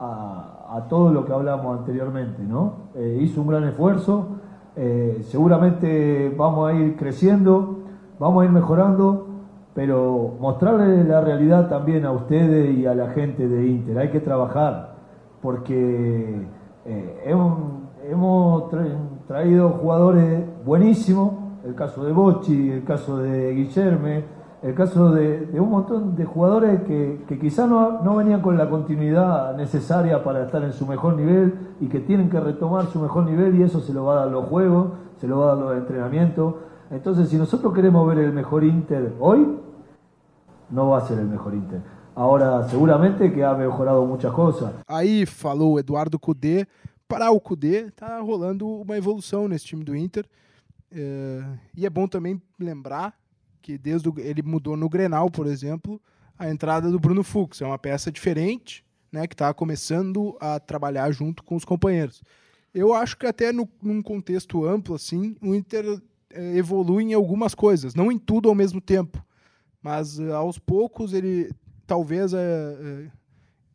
a, 0.00 0.86
todo 0.88 1.12
lo 1.12 1.24
que 1.24 1.32
hablamos 1.32 1.78
anteriormente, 1.78 2.42
¿no? 2.42 2.90
Eh, 2.96 3.20
hizo 3.22 3.40
un 3.42 3.46
gran 3.46 3.62
esfuerzo, 3.62 4.26
eh, 4.74 5.20
seguramente 5.28 6.34
vamos 6.36 6.68
a 6.68 6.72
ir 6.72 6.96
creciendo, 6.96 7.78
vamos 8.18 8.42
a 8.42 8.46
ir 8.46 8.50
mejorando, 8.50 9.28
pero 9.72 10.34
mostrarle 10.40 11.04
la 11.04 11.20
realidad 11.20 11.68
también 11.68 12.06
a 12.06 12.10
ustedes 12.10 12.76
y 12.76 12.86
a 12.86 12.94
la 12.96 13.10
gente 13.10 13.46
de 13.46 13.68
Inter, 13.68 13.98
hay 13.98 14.08
que 14.08 14.18
trabajar, 14.18 14.96
porque 15.40 16.44
eh, 16.86 17.22
hemos, 17.24 17.56
hemos 18.10 18.64
tra- 18.64 18.98
traído 19.28 19.68
jugadores 19.80 20.42
buenísimos, 20.66 21.34
el 21.64 21.76
caso 21.76 22.02
de 22.04 22.12
Bocci, 22.12 22.70
el 22.72 22.82
caso 22.82 23.18
de 23.18 23.52
Guillerme, 23.54 24.39
el 24.62 24.74
caso 24.74 25.12
de, 25.12 25.46
de 25.46 25.58
un 25.60 25.70
montón 25.70 26.16
de 26.16 26.24
jugadores 26.24 26.82
que, 26.82 27.24
que 27.26 27.38
quizás 27.38 27.68
no, 27.68 28.02
no 28.02 28.16
venían 28.16 28.42
con 28.42 28.58
la 28.58 28.68
continuidad 28.68 29.56
necesaria 29.56 30.22
para 30.22 30.44
estar 30.44 30.62
en 30.62 30.72
su 30.72 30.86
mejor 30.86 31.16
nivel 31.16 31.54
y 31.80 31.86
que 31.86 32.00
tienen 32.00 32.28
que 32.28 32.38
retomar 32.38 32.86
su 32.86 32.98
mejor 32.98 33.24
nivel 33.24 33.58
y 33.58 33.62
eso 33.62 33.80
se 33.80 33.94
lo 33.94 34.04
va 34.04 34.14
a 34.14 34.16
dar 34.24 34.28
los 34.28 34.46
juegos, 34.46 34.92
se 35.18 35.26
lo 35.26 35.38
va 35.38 35.52
a 35.52 35.54
dar 35.54 35.64
los 35.64 35.78
entrenamientos. 35.78 36.56
Entonces, 36.90 37.28
si 37.30 37.36
nosotros 37.36 37.72
queremos 37.72 38.06
ver 38.06 38.18
el 38.18 38.32
mejor 38.32 38.64
Inter 38.64 39.14
hoy, 39.18 39.58
no 40.68 40.90
va 40.90 40.98
a 40.98 41.00
ser 41.02 41.18
el 41.18 41.26
mejor 41.26 41.54
Inter. 41.54 41.80
Ahora, 42.14 42.68
seguramente 42.68 43.32
que 43.32 43.42
ha 43.42 43.54
mejorado 43.54 44.04
muchas 44.04 44.32
cosas. 44.32 44.72
Aí 44.86 45.24
falou 45.24 45.78
Eduardo 45.78 46.18
Cudê. 46.18 46.66
Para 47.08 47.30
o 47.30 47.40
Cudê, 47.40 47.90
tá 47.90 48.20
rolando 48.20 48.68
uma 48.68 48.96
evolução 48.96 49.48
nesse 49.48 49.64
time 49.64 49.82
do 49.82 49.96
Inter. 49.96 50.26
É, 50.92 51.42
e 51.76 51.86
é 51.86 51.90
bom 51.90 52.06
também 52.06 52.40
lembrar 52.58 53.19
que 53.60 53.78
desde 53.78 54.08
o, 54.08 54.14
ele 54.18 54.42
mudou 54.42 54.76
no 54.76 54.88
Grenal, 54.88 55.30
por 55.30 55.46
exemplo, 55.46 56.00
a 56.38 56.50
entrada 56.50 56.90
do 56.90 56.98
Bruno 56.98 57.22
Fux. 57.22 57.60
É 57.60 57.66
uma 57.66 57.78
peça 57.78 58.10
diferente, 58.10 58.84
né, 59.12 59.26
que 59.26 59.34
está 59.34 59.52
começando 59.52 60.36
a 60.40 60.58
trabalhar 60.58 61.10
junto 61.12 61.42
com 61.42 61.56
os 61.56 61.64
companheiros. 61.64 62.22
Eu 62.72 62.94
acho 62.94 63.16
que 63.16 63.26
até 63.26 63.52
no, 63.52 63.68
num 63.82 64.02
contexto 64.02 64.64
amplo, 64.64 64.94
assim, 64.94 65.36
o 65.42 65.54
Inter 65.54 66.00
é, 66.32 66.56
evolui 66.56 67.04
em 67.04 67.14
algumas 67.14 67.54
coisas, 67.54 67.94
não 67.94 68.10
em 68.10 68.18
tudo 68.18 68.48
ao 68.48 68.54
mesmo 68.54 68.80
tempo, 68.80 69.24
mas 69.82 70.18
é, 70.20 70.30
aos 70.32 70.58
poucos 70.58 71.12
ele 71.12 71.50
talvez 71.86 72.32
é, 72.32 72.38
é, 72.38 73.10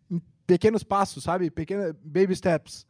em 0.10 0.22
pequenos 0.48 0.84
passos, 0.84 1.24
sabe? 1.24 1.51
Pequena, 1.51 1.96
baby 2.04 2.36
steps. 2.36 2.88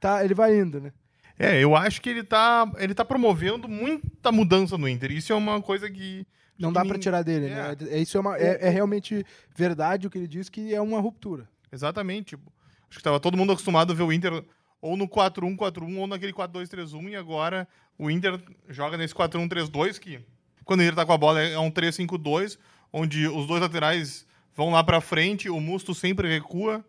Tá, 0.00 0.24
ele 0.24 0.34
vai 0.34 0.58
indo, 0.58 0.80
né? 0.80 0.92
É, 1.38 1.62
eu 1.62 1.76
acho 1.76 2.00
que 2.00 2.08
ele 2.08 2.24
tá, 2.24 2.70
ele 2.78 2.94
tá 2.94 3.04
promovendo 3.04 3.68
muita 3.68 4.32
mudança 4.32 4.78
no 4.78 4.88
Inter. 4.88 5.12
Isso 5.12 5.32
é 5.32 5.36
uma 5.36 5.60
coisa 5.60 5.90
que. 5.90 6.26
Não 6.58 6.72
dá 6.72 6.84
para 6.84 6.98
tirar 6.98 7.22
dele, 7.22 7.46
é. 7.46 7.54
né? 7.54 7.76
Isso 8.00 8.16
é, 8.16 8.20
uma, 8.20 8.38
é, 8.38 8.66
é, 8.66 8.70
realmente 8.70 9.24
verdade 9.54 10.06
o 10.06 10.10
que 10.10 10.16
ele 10.16 10.26
diz 10.26 10.48
que 10.48 10.74
é 10.74 10.80
uma 10.80 10.98
ruptura. 11.00 11.46
Exatamente. 11.70 12.30
Tipo, 12.30 12.50
acho 12.88 12.98
que 12.98 13.04
tava 13.04 13.20
todo 13.20 13.36
mundo 13.36 13.52
acostumado 13.52 13.92
a 13.92 13.94
ver 13.94 14.02
o 14.02 14.12
Inter 14.12 14.42
ou 14.80 14.96
no 14.96 15.06
4-1-4-1 15.06 15.98
ou 15.98 16.06
naquele 16.06 16.32
4-2-3-1 16.32 17.10
e 17.10 17.16
agora 17.16 17.68
o 17.98 18.10
Inter 18.10 18.40
joga 18.68 18.96
nesse 18.96 19.14
4-1-3-2 19.14 19.98
que 19.98 20.20
quando 20.64 20.80
o 20.80 20.82
Inter 20.82 20.94
tá 20.94 21.04
com 21.04 21.12
a 21.12 21.18
bola 21.18 21.40
é 21.40 21.58
um 21.58 21.70
3-5-2, 21.70 22.58
onde 22.92 23.28
os 23.28 23.46
dois 23.46 23.60
laterais 23.60 24.26
vão 24.54 24.70
lá 24.70 24.82
para 24.82 25.00
frente, 25.00 25.50
o 25.50 25.60
Musto 25.60 25.94
sempre 25.94 26.28
recua 26.28 26.84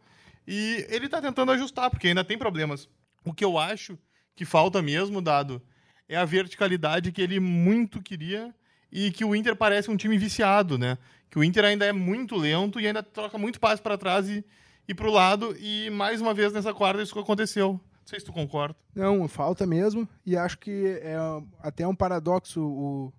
e 0.48 0.86
ele 0.89 1.10
tá 1.10 1.22
tentando 1.22 1.51
ajustar 1.51 1.89
porque 1.89 2.08
ainda 2.08 2.24
tem 2.24 2.38
problemas. 2.38 2.89
O 3.25 3.34
que 3.34 3.44
eu 3.44 3.58
acho 3.58 4.00
que 4.38 4.46
falta 4.46 4.84
mesmo, 4.84 5.20
dado, 5.20 5.60
é 6.08 6.15
a 6.15 6.24
verticalidade 6.24 7.12
que 7.12 7.22
ele 7.22 7.39
muito 7.39 8.01
queria 8.01 8.53
e 8.91 9.12
que 9.12 9.25
o 9.25 9.36
Inter 9.36 9.56
parece 9.56 9.89
um 9.89 9.98
time 9.98 10.15
viciado, 10.15 10.77
né? 10.77 10.98
Que 11.27 11.39
o 11.39 11.44
Inter 11.44 11.65
ainda 11.65 11.86
é 11.86 11.91
muito 11.91 12.38
lento 12.38 12.79
e 12.79 12.86
ainda 12.86 13.01
troca 13.01 13.38
muito 13.38 13.60
passe 13.60 13.82
para 13.82 13.98
trás 13.98 14.29
e, 14.29 14.46
e 14.88 14.94
para 14.94 15.08
o 15.08 15.12
lado. 15.12 15.58
E 15.60 15.89
mais 15.89 16.22
uma 16.22 16.36
vez 16.36 16.53
nessa 16.53 16.72
quarta 16.72 17.01
isso 17.01 17.17
aconteceu. 17.20 17.72
Não 17.72 18.06
sei 18.06 18.20
se 18.20 18.25
tu 18.27 18.32
concorda. 18.32 18.75
Não, 18.96 19.27
falta 19.27 19.65
mesmo. 19.65 20.08
E 20.24 20.38
acho 20.38 20.60
que 20.60 21.00
é 21.01 21.17
até 21.60 21.86
um 21.86 21.96
paradoxo. 21.96 22.62
O, 22.62 23.13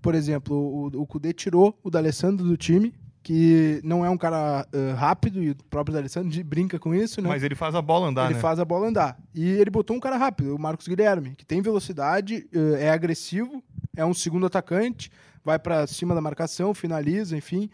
por 0.00 0.14
exemplo, 0.14 0.56
o, 0.56 0.86
o 1.02 1.06
Kudê 1.06 1.32
tirou 1.32 1.76
o 1.82 1.90
D'Alessandro 1.90 2.46
do 2.46 2.56
time 2.56 2.94
que 3.24 3.80
não 3.82 4.04
é 4.04 4.10
um 4.10 4.18
cara 4.18 4.68
uh, 4.70 4.94
rápido, 4.94 5.42
e 5.42 5.50
o 5.52 5.56
próprio 5.70 5.96
Alessandro 5.96 6.44
brinca 6.44 6.78
com 6.78 6.94
isso, 6.94 7.22
né? 7.22 7.28
Mas 7.30 7.42
ele 7.42 7.54
faz 7.54 7.74
a 7.74 7.80
bola 7.80 8.08
andar, 8.08 8.26
Ele 8.26 8.34
né? 8.34 8.40
faz 8.40 8.60
a 8.60 8.66
bola 8.66 8.86
andar. 8.86 9.18
E 9.34 9.48
ele 9.48 9.70
botou 9.70 9.96
um 9.96 9.98
cara 9.98 10.18
rápido, 10.18 10.54
o 10.54 10.58
Marcos 10.58 10.86
Guilherme, 10.86 11.34
que 11.34 11.44
tem 11.44 11.62
velocidade, 11.62 12.46
uh, 12.54 12.74
é 12.74 12.90
agressivo, 12.90 13.64
é 13.96 14.04
um 14.04 14.12
segundo 14.12 14.44
atacante, 14.44 15.10
vai 15.42 15.58
para 15.58 15.86
cima 15.86 16.14
da 16.14 16.20
marcação, 16.20 16.74
finaliza, 16.74 17.34
enfim. 17.34 17.70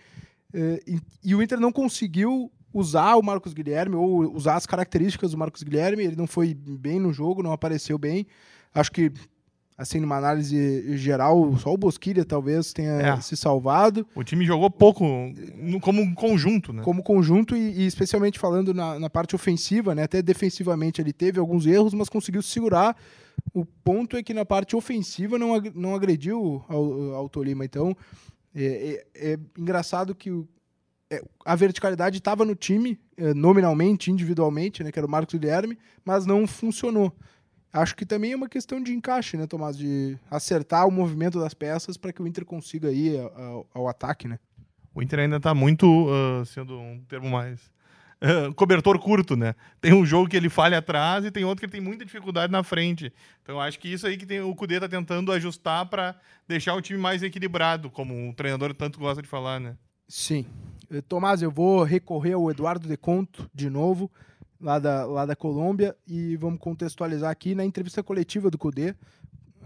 Uh, 0.55 0.79
e, 0.87 1.01
e, 1.25 1.35
o 1.35 1.43
Inter 1.43 1.59
não 1.59 1.73
conseguiu 1.73 2.49
usar 2.73 3.17
o 3.17 3.23
Marcos 3.23 3.53
Guilherme, 3.53 3.97
ou 3.97 4.33
usar 4.33 4.55
as 4.55 4.67
características 4.67 5.33
do 5.33 5.39
Marcos 5.39 5.65
Guilherme, 5.65 6.05
ele 6.05 6.17
não 6.17 6.29
foi 6.29 6.55
bem 6.55 7.01
no 7.01 7.13
jogo, 7.13 7.43
não 7.43 7.51
apareceu 7.51 7.99
bem. 7.99 8.25
Acho 8.73 8.93
que 8.93 9.13
assim, 9.81 9.99
numa 9.99 10.19
análise 10.19 10.95
geral, 10.99 11.57
só 11.57 11.73
o 11.73 11.77
Bosquilha 11.79 12.23
talvez 12.23 12.71
tenha 12.71 12.93
é. 13.01 13.21
se 13.23 13.35
salvado. 13.35 14.07
O 14.15 14.23
time 14.23 14.45
jogou 14.45 14.71
pouco 14.71 15.03
no, 15.57 15.81
como 15.81 16.15
conjunto, 16.15 16.71
né? 16.71 16.83
Como 16.83 17.03
conjunto 17.03 17.57
e, 17.57 17.81
e 17.81 17.87
especialmente 17.87 18.39
falando 18.39 18.75
na, 18.75 18.99
na, 18.99 19.09
parte 19.09 19.35
ofensiva, 19.35 19.95
né? 19.95 20.03
Até 20.03 20.21
defensivamente 20.21 21.01
ele 21.01 21.15
teve 21.15 21.41
alguns 21.41 21.67
erros, 21.67 21.95
mas 21.95 22.11
conseguiu 22.11 22.43
segurar. 22.43 22.95
O 23.55 23.65
ponto 23.65 24.19
é 24.19 24.23
que 24.23 24.35
na 24.35 24.45
parte 24.45 24.77
ofensiva 24.77 25.39
não, 25.39 25.59
não 25.75 25.95
agrediu 25.95 26.63
ao, 26.69 27.15
ao 27.15 27.29
Tolima. 27.31 27.65
Então, 27.65 27.97
é, 28.55 29.03
é, 29.15 29.33
é 29.33 29.39
engraçado 29.57 30.15
que 30.15 30.31
o, 30.31 30.47
é, 31.11 31.23
a 31.43 31.57
verticalidade 31.57 32.19
estava 32.19 32.45
no 32.45 32.55
time, 32.55 33.01
é, 33.17 33.33
nominalmente, 33.33 34.11
individualmente, 34.11 34.85
né? 34.85 34.93
Que 34.93 34.99
era 34.99 35.07
o 35.07 35.11
Marcos 35.11 35.39
Guilherme, 35.39 35.79
mas 36.05 36.27
não 36.27 36.47
funcionou. 36.47 37.11
Acho 37.73 37.95
que 37.95 38.05
também 38.05 38.33
é 38.33 38.37
uma 38.37 38.49
questão 38.49 38.83
de 38.83 38.93
encaixe, 38.93 39.37
né, 39.37 39.47
Tomás? 39.47 39.77
De 39.79 40.19
acertar 40.29 40.89
o 40.89 40.91
movimento 40.91 41.39
das 41.39 41.55
peças 41.55 41.97
para 41.97 42.13
que 42.13 42.21
o 42.21 42.27
Inter 42.27 42.45
consiga 42.45 42.91
ir 42.91 43.21
ao, 43.21 43.67
ao, 43.73 43.89
ataque, 43.89 44.27
né? 44.27 44.39
O 44.93 45.01
Inter 45.01 45.21
ainda 45.21 45.37
está 45.37 45.55
muito, 45.55 45.87
uh, 45.87 46.45
sendo 46.45 46.79
um 46.79 47.01
termo 47.09 47.31
mais. 47.31 47.61
Uh, 48.21 48.53
cobertor 48.55 48.99
curto, 48.99 49.37
né? 49.37 49.55
Tem 49.81 49.95
um 49.95 50.05
jogo 50.05 50.29
que 50.29 50.37
ele 50.37 50.51
falha 50.51 50.79
atrás 50.79 51.25
e 51.25 51.31
tem 51.31 51.45
outro 51.45 51.61
que 51.61 51.67
ele 51.67 51.73
tem 51.73 51.81
muita 51.81 52.05
dificuldade 52.05 52.53
na 52.53 52.63
frente. 52.65 53.13
Então 53.43 53.61
acho 53.61 53.79
que 53.79 53.89
isso 53.89 54.07
aí 54.07 54.17
que 54.17 54.27
tem, 54.27 54.41
o 54.41 54.55
Cudê 54.55 54.75
está 54.75 54.89
tentando 54.89 55.33
ajustar 55.33 55.87
para 55.87 56.17
deixar 56.47 56.75
o 56.75 56.83
time 56.83 56.99
mais 56.99 57.23
equilibrado, 57.23 57.89
como 57.89 58.29
o 58.29 58.35
treinador 58.35 58.75
tanto 58.75 58.99
gosta 58.99 59.23
de 59.23 59.29
falar, 59.29 59.61
né? 59.61 59.77
Sim. 60.09 60.45
Eh, 60.91 61.01
Tomás, 61.01 61.41
eu 61.41 61.51
vou 61.51 61.85
recorrer 61.85 62.35
ao 62.35 62.51
Eduardo 62.51 62.89
De 62.89 62.97
Conto 62.97 63.49
de 63.55 63.71
novo 63.71 64.11
lá 64.61 64.79
da, 64.79 65.05
lá 65.05 65.27
da 65.27 65.35
Colômbia, 65.35 65.97
e 66.07 66.37
vamos 66.37 66.61
contextualizar 66.61 67.31
aqui 67.31 67.55
na 67.55 67.65
entrevista 67.65 68.03
coletiva 68.03 68.51
do 68.51 68.59
CUDE, 68.59 68.95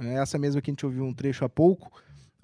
é 0.01 0.15
essa 0.15 0.39
mesma 0.39 0.61
que 0.61 0.71
a 0.71 0.73
gente 0.73 0.87
ouviu 0.87 1.05
um 1.05 1.13
trecho 1.13 1.45
há 1.45 1.49
pouco, 1.49 1.91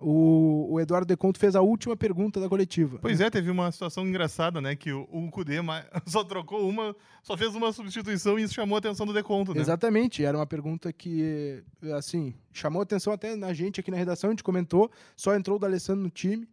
o, 0.00 0.69
o 0.73 0.80
Eduardo 0.80 1.07
Deconto 1.07 1.38
fez 1.38 1.54
a 1.54 1.61
última 1.61 1.97
pergunta 1.97 2.40
da 2.40 2.49
coletiva. 2.49 2.99
Pois 3.00 3.21
é, 3.21 3.28
teve 3.28 3.50
uma 3.50 3.71
situação 3.71 4.07
engraçada, 4.07 4.61
né? 4.61 4.75
Que 4.75 4.92
o, 4.92 5.07
o 5.11 5.30
Cudê 5.30 5.57
só 6.07 6.25
trocou 6.25 6.69
uma, 6.69 6.97
só 7.23 7.37
fez 7.37 7.54
uma 7.54 7.73
substituição 7.73 8.38
e 8.38 8.42
isso 8.42 8.54
chamou 8.54 8.76
a 8.76 8.78
atenção 8.78 9.07
do 9.07 9.12
Deconto, 9.12 9.54
né? 9.54 9.61
Exatamente, 9.61 10.25
era 10.25 10.37
uma 10.37 10.47
pergunta 10.47 10.92
que, 10.92 11.62
assim, 11.97 12.35
chamou 12.52 12.80
a 12.80 12.83
atenção 12.83 13.12
até 13.12 13.37
na 13.37 13.52
gente 13.52 13.80
aqui 13.80 13.90
na 13.90 13.97
redação, 13.97 14.30
a 14.30 14.33
gente 14.33 14.45
comentou, 14.45 14.90
só 15.16 15.35
entrou 15.35 15.57
o 15.57 15.61
D'Alessandro 15.61 16.02
no 16.02 16.11
time, 16.11 16.49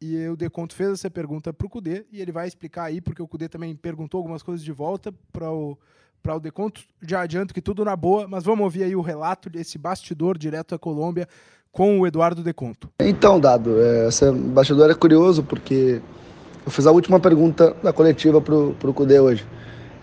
e 0.00 0.28
o 0.28 0.36
Deconto 0.36 0.74
fez 0.74 0.90
essa 0.90 1.10
pergunta 1.10 1.52
para 1.52 1.66
o 1.66 1.70
Cudê 1.70 2.04
e 2.12 2.20
ele 2.20 2.32
vai 2.32 2.46
explicar 2.46 2.84
aí, 2.84 3.00
porque 3.00 3.22
o 3.22 3.28
Cudê 3.28 3.48
também 3.48 3.74
perguntou 3.74 4.18
algumas 4.18 4.42
coisas 4.42 4.64
de 4.64 4.72
volta 4.72 5.12
para 5.32 5.50
o, 5.50 5.78
para 6.22 6.36
o 6.36 6.40
Deconto. 6.40 6.82
Já 7.02 7.22
adianto 7.22 7.54
que 7.54 7.60
tudo 7.60 7.84
na 7.84 7.96
boa, 7.96 8.26
mas 8.28 8.44
vamos 8.44 8.64
ouvir 8.64 8.84
aí 8.84 8.96
o 8.96 9.00
relato 9.00 9.48
desse 9.48 9.78
bastidor 9.78 10.36
direto 10.36 10.74
à 10.74 10.78
Colômbia 10.78 11.28
com 11.70 12.00
o 12.00 12.06
Eduardo 12.06 12.42
Deconto. 12.42 12.88
Então, 13.00 13.40
Dado, 13.40 13.80
é, 13.80 14.08
esse 14.08 14.30
bastidor 14.30 14.90
é 14.90 14.94
curioso 14.94 15.42
porque 15.42 16.00
eu 16.64 16.70
fiz 16.70 16.86
a 16.86 16.92
última 16.92 17.18
pergunta 17.18 17.74
da 17.82 17.92
coletiva 17.92 18.40
para 18.40 18.54
o 18.54 18.94
Cudê 18.94 19.18
hoje. 19.20 19.46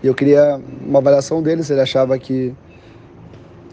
E 0.02 0.06
eu 0.06 0.14
queria 0.14 0.60
uma 0.80 0.98
avaliação 0.98 1.42
dele, 1.42 1.62
se 1.62 1.72
ele 1.72 1.80
achava 1.80 2.18
que 2.18 2.54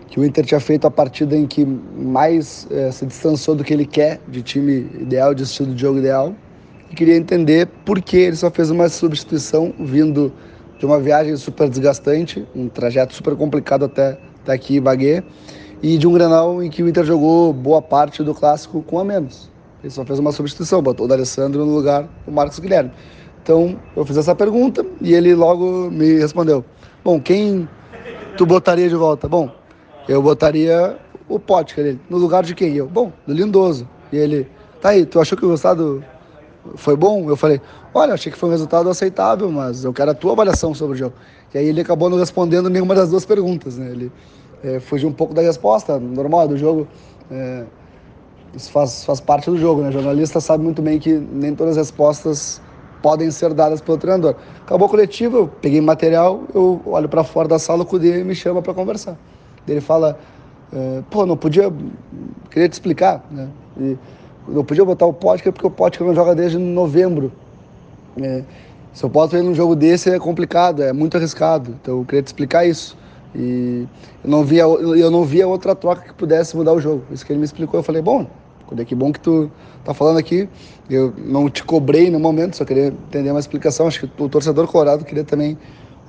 que 0.09 0.19
o 0.19 0.25
Inter 0.25 0.43
tinha 0.43 0.59
feito 0.59 0.87
a 0.87 0.91
partida 0.91 1.37
em 1.37 1.45
que 1.45 1.63
mais 1.65 2.67
é, 2.71 2.91
se 2.91 3.05
distanciou 3.05 3.55
do 3.55 3.63
que 3.63 3.73
ele 3.73 3.85
quer 3.85 4.19
de 4.27 4.41
time 4.41 4.89
ideal, 4.99 5.33
de 5.35 5.43
estilo 5.43 5.73
de 5.73 5.81
jogo 5.81 5.99
ideal. 5.99 6.33
E 6.89 6.95
queria 6.95 7.15
entender 7.15 7.67
por 7.85 8.01
que 8.01 8.17
ele 8.17 8.35
só 8.35 8.49
fez 8.49 8.71
uma 8.71 8.89
substituição 8.89 9.71
vindo 9.79 10.33
de 10.79 10.85
uma 10.85 10.99
viagem 10.99 11.35
super 11.37 11.69
desgastante, 11.69 12.47
um 12.55 12.67
trajeto 12.67 13.13
super 13.13 13.35
complicado 13.35 13.85
até, 13.85 14.17
até 14.41 14.53
aqui 14.53 14.77
em 14.77 14.81
Bagué, 14.81 15.23
e 15.83 15.97
de 15.97 16.07
um 16.07 16.13
Grenal 16.13 16.63
em 16.63 16.69
que 16.69 16.81
o 16.81 16.89
Inter 16.89 17.05
jogou 17.05 17.53
boa 17.53 17.81
parte 17.81 18.23
do 18.23 18.33
clássico 18.33 18.81
com 18.81 18.97
a 18.97 19.05
menos. 19.05 19.51
Ele 19.83 19.91
só 19.91 20.03
fez 20.03 20.17
uma 20.17 20.31
substituição, 20.31 20.81
botou 20.81 21.05
o 21.05 21.09
D'Alessandro 21.09 21.65
no 21.65 21.75
lugar 21.75 22.09
do 22.25 22.31
Marcos 22.31 22.57
Guilherme. 22.59 22.91
Então, 23.43 23.79
eu 23.95 24.03
fiz 24.05 24.17
essa 24.17 24.33
pergunta 24.33 24.85
e 25.01 25.13
ele 25.13 25.35
logo 25.35 25.89
me 25.91 26.19
respondeu: 26.19 26.65
Bom, 27.03 27.19
quem 27.19 27.67
tu 28.35 28.45
botaria 28.45 28.89
de 28.89 28.95
volta? 28.95 29.27
Bom, 29.27 29.58
eu 30.09 30.23
botaria 30.23 30.97
o 31.27 31.39
Potker 31.39 31.85
ele, 31.85 31.99
no 32.09 32.17
lugar 32.17 32.41
de 32.41 32.55
quem? 32.55 32.75
Eu, 32.75 32.87
bom, 32.87 33.13
do 33.27 33.33
Lindoso. 33.33 33.87
E 34.11 34.17
ele, 34.17 34.47
tá 34.81 34.89
aí, 34.89 35.05
tu 35.05 35.19
achou 35.19 35.37
que 35.37 35.45
o 35.45 35.49
resultado 35.49 36.03
foi 36.75 36.95
bom? 36.95 37.29
Eu 37.29 37.37
falei, 37.37 37.61
olha, 37.93 38.15
achei 38.15 38.31
que 38.31 38.37
foi 38.37 38.49
um 38.49 38.51
resultado 38.51 38.89
aceitável, 38.89 39.51
mas 39.51 39.83
eu 39.83 39.93
quero 39.93 40.09
a 40.09 40.15
tua 40.15 40.31
avaliação 40.31 40.73
sobre 40.73 40.95
o 40.95 40.97
jogo. 40.97 41.13
E 41.53 41.59
aí 41.59 41.67
ele 41.67 41.81
acabou 41.81 42.09
não 42.09 42.17
respondendo 42.17 42.71
nenhuma 42.71 42.95
das 42.95 43.11
duas 43.11 43.23
perguntas, 43.23 43.77
né? 43.77 43.91
Ele 43.91 44.11
é, 44.63 44.79
fugiu 44.79 45.07
um 45.07 45.13
pouco 45.13 45.31
da 45.31 45.43
resposta, 45.43 45.99
normal 45.99 46.47
do 46.47 46.57
jogo. 46.57 46.87
É, 47.29 47.65
isso 48.55 48.71
faz, 48.71 49.05
faz 49.05 49.19
parte 49.19 49.47
do 49.47 49.57
jogo, 49.59 49.83
né? 49.83 49.89
O 49.89 49.91
jornalista 49.91 50.41
sabe 50.41 50.63
muito 50.63 50.81
bem 50.81 50.97
que 50.97 51.13
nem 51.13 51.53
todas 51.53 51.77
as 51.77 51.85
respostas 51.85 52.59
podem 53.03 53.29
ser 53.29 53.53
dadas 53.53 53.79
pelo 53.79 53.99
treinador. 53.99 54.33
Acabou 54.61 54.87
a 54.87 54.89
coletiva, 54.89 55.37
eu 55.37 55.47
peguei 55.47 55.79
material, 55.79 56.45
eu 56.51 56.81
olho 56.87 57.07
para 57.07 57.23
fora 57.23 57.47
da 57.47 57.59
sala, 57.59 57.83
o 57.83 57.85
Cudê 57.85 58.23
me 58.23 58.33
chama 58.33 58.59
para 58.59 58.73
conversar. 58.73 59.15
Ele 59.71 59.81
fala, 59.81 60.19
é, 60.73 61.01
pô, 61.09 61.25
não 61.25 61.37
podia, 61.37 61.71
queria 62.49 62.69
te 62.69 62.73
explicar, 62.73 63.25
né? 63.31 63.47
E 63.79 63.97
não 64.47 64.63
podia 64.63 64.83
botar 64.83 65.05
o 65.05 65.13
Potker 65.13 65.51
porque 65.51 65.67
o 65.67 65.71
Potker 65.71 66.05
não 66.05 66.13
joga 66.13 66.35
desde 66.35 66.57
novembro. 66.57 67.31
É, 68.21 68.43
se 68.93 69.03
eu 69.03 69.09
boto 69.09 69.35
ele 69.35 69.47
num 69.47 69.53
jogo 69.53 69.75
desse 69.75 70.09
é 70.09 70.19
complicado, 70.19 70.83
é 70.83 70.91
muito 70.91 71.15
arriscado. 71.17 71.75
Então 71.81 71.99
eu 71.99 72.05
queria 72.05 72.23
te 72.23 72.27
explicar 72.27 72.65
isso. 72.65 72.97
E 73.35 73.87
eu 74.23 74.29
não 74.29 74.43
via, 74.43 74.63
eu 74.63 75.11
não 75.11 75.23
via 75.23 75.47
outra 75.47 75.75
troca 75.75 76.01
que 76.01 76.13
pudesse 76.13 76.57
mudar 76.57 76.73
o 76.73 76.79
jogo. 76.79 77.03
Isso 77.11 77.25
que 77.25 77.31
ele 77.31 77.39
me 77.39 77.45
explicou. 77.45 77.79
Eu 77.79 77.83
falei, 77.83 78.01
bom, 78.01 78.25
que 78.85 78.95
bom 78.95 79.11
que 79.11 79.19
tu 79.19 79.49
tá 79.83 79.93
falando 79.93 80.17
aqui. 80.17 80.49
Eu 80.89 81.13
não 81.17 81.49
te 81.49 81.63
cobrei 81.63 82.09
no 82.09 82.19
momento, 82.19 82.57
só 82.57 82.65
queria 82.65 82.87
entender 82.87 83.29
uma 83.29 83.39
explicação. 83.39 83.87
Acho 83.87 84.07
que 84.07 84.23
o 84.23 84.27
torcedor 84.27 84.67
colorado 84.67 85.05
queria 85.05 85.23
também 85.23 85.57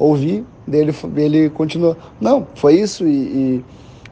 ouvir. 0.00 0.44
Dele, 0.66 0.94
ele 1.16 1.50
continuou. 1.50 1.96
Não, 2.20 2.46
foi 2.54 2.74
isso. 2.74 3.06
E, 3.06 3.10
e, 3.10 3.64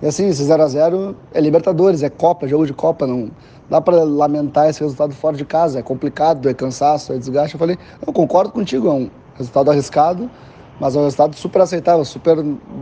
e 0.03 0.07
assim, 0.07 0.29
esse 0.29 0.43
0x0 0.45 1.15
é 1.33 1.41
Libertadores, 1.41 2.03
é 2.03 2.11
Copa, 2.11 2.47
jogo 2.47 2.67
de 2.67 2.73
Copa. 2.73 3.07
Não 3.07 3.31
dá 3.69 3.81
para 3.81 4.05
lamentar 4.05 4.69
esse 4.69 4.81
resultado 4.81 5.15
fora 5.15 5.37
de 5.37 5.45
casa. 5.45 5.79
É 5.79 5.83
complicado, 5.83 6.49
é 6.49 6.55
cansaço, 6.55 7.13
é 7.13 7.19
desgaste. 7.19 7.55
Eu 7.55 7.59
falei, 7.59 7.79
eu 8.07 8.13
concordo 8.13 8.53
contigo, 8.53 8.89
é 8.89 8.93
um 8.93 9.11
resultado 9.35 9.71
arriscado, 9.71 10.31
mas 10.79 10.95
é 10.95 10.99
um 10.99 11.05
resultado 11.05 11.35
super 11.37 11.63
aceitável, 11.63 12.05
super 12.05 12.37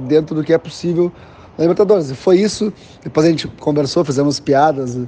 dentro 0.07 0.35
do 0.35 0.43
que 0.43 0.53
é 0.53 0.59
possível 0.59 1.13
na 1.57 1.65
Libertadores. 1.65 2.11
E 2.11 2.15
foi 2.15 2.39
isso. 2.39 2.73
Depois 3.03 3.27
a 3.27 3.31
gente 3.31 3.49
conversou, 3.49 4.05
fizemos 4.05 4.41
piadas 4.41 4.99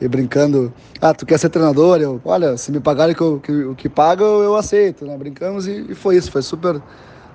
e 0.00 0.08
brincando. 0.08 0.72
Ah, 1.00 1.14
tu 1.14 1.26
quer 1.26 1.38
ser 1.38 1.48
treinador? 1.48 2.00
Eu, 2.00 2.20
olha, 2.24 2.56
se 2.56 2.70
me 2.70 2.80
pagarem 2.80 3.14
o 3.18 3.40
que, 3.40 3.52
que, 3.52 3.74
que 3.74 3.88
paga, 3.88 4.24
eu 4.24 4.56
aceito. 4.56 5.04
Né? 5.04 5.16
Brincamos 5.16 5.66
e, 5.66 5.86
e, 5.90 5.94
foi 5.94 6.16
isso. 6.16 6.30
Foi 6.30 6.42
super 6.42 6.80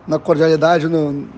na 0.10 0.18
cordialidade, 0.18 0.88
no, 0.88 1.30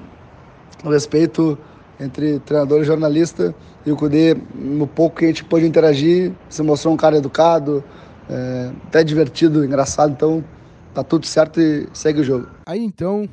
no 0.81 0.89
respeito 0.89 1.57
entre 1.99 2.39
treinador 2.39 2.81
e 2.81 2.85
jornalista. 2.85 3.53
E 3.85 3.91
o 3.91 3.97
Cudê, 3.97 4.35
no 4.55 4.87
pouco 4.87 5.17
que 5.17 5.25
a 5.25 5.27
gente 5.27 5.43
pôde 5.43 5.67
interagir, 5.67 6.31
se 6.49 6.63
mostrou 6.63 6.93
um 6.93 6.97
cara 6.97 7.17
educado, 7.17 7.83
é, 8.29 8.71
até 8.87 9.03
divertido, 9.03 9.65
engraçado. 9.65 10.11
Então, 10.11 10.41
tá 10.93 11.03
tudo 11.03 11.27
certo 11.27 11.59
e 11.59 11.87
segue 11.93 12.21
o 12.21 12.23
jogo. 12.23 12.47
Aí 12.65 12.81
então, 12.81 13.27